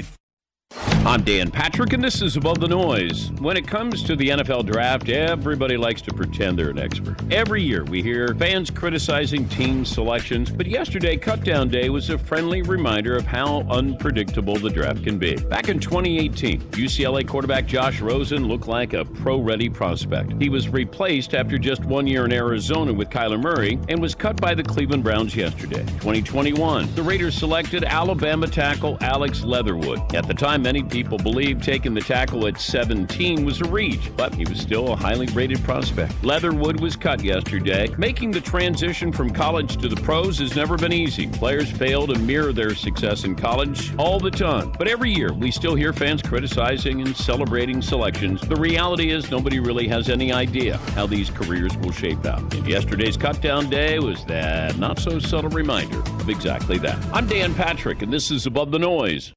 [1.06, 3.30] I'm Dan Patrick, and this is Above the Noise.
[3.40, 7.16] When it comes to the NFL draft, everybody likes to pretend they're an expert.
[7.30, 12.60] Every year we hear fans criticizing team selections, but yesterday, Cutdown Day, was a friendly
[12.60, 15.36] reminder of how unpredictable the draft can be.
[15.36, 20.34] Back in 2018, UCLA quarterback Josh Rosen looked like a pro ready prospect.
[20.38, 24.38] He was replaced after just one year in Arizona with Kyler Murray and was cut
[24.38, 25.82] by the Cleveland Browns yesterday.
[25.82, 30.14] 2021, the Raiders selected Alabama tackle Alex Leatherwood.
[30.14, 34.34] At the time, many people believed taking the tackle at 17 was a reach, but
[34.34, 36.12] he was still a highly rated prospect.
[36.24, 37.88] Leatherwood was cut yesterday.
[37.96, 41.26] Making the transition from college to the pros has never been easy.
[41.28, 44.72] Players fail to mirror their success in college all the time.
[44.76, 48.40] But every year, we still hear fans criticizing and celebrating selections.
[48.40, 52.40] The reality is, nobody really has any idea how these careers will shape out.
[52.54, 56.98] And yesterday's cutdown day was that not so subtle reminder of exactly that.
[57.12, 59.32] I'm Dan Patrick, and this is Above the Noise.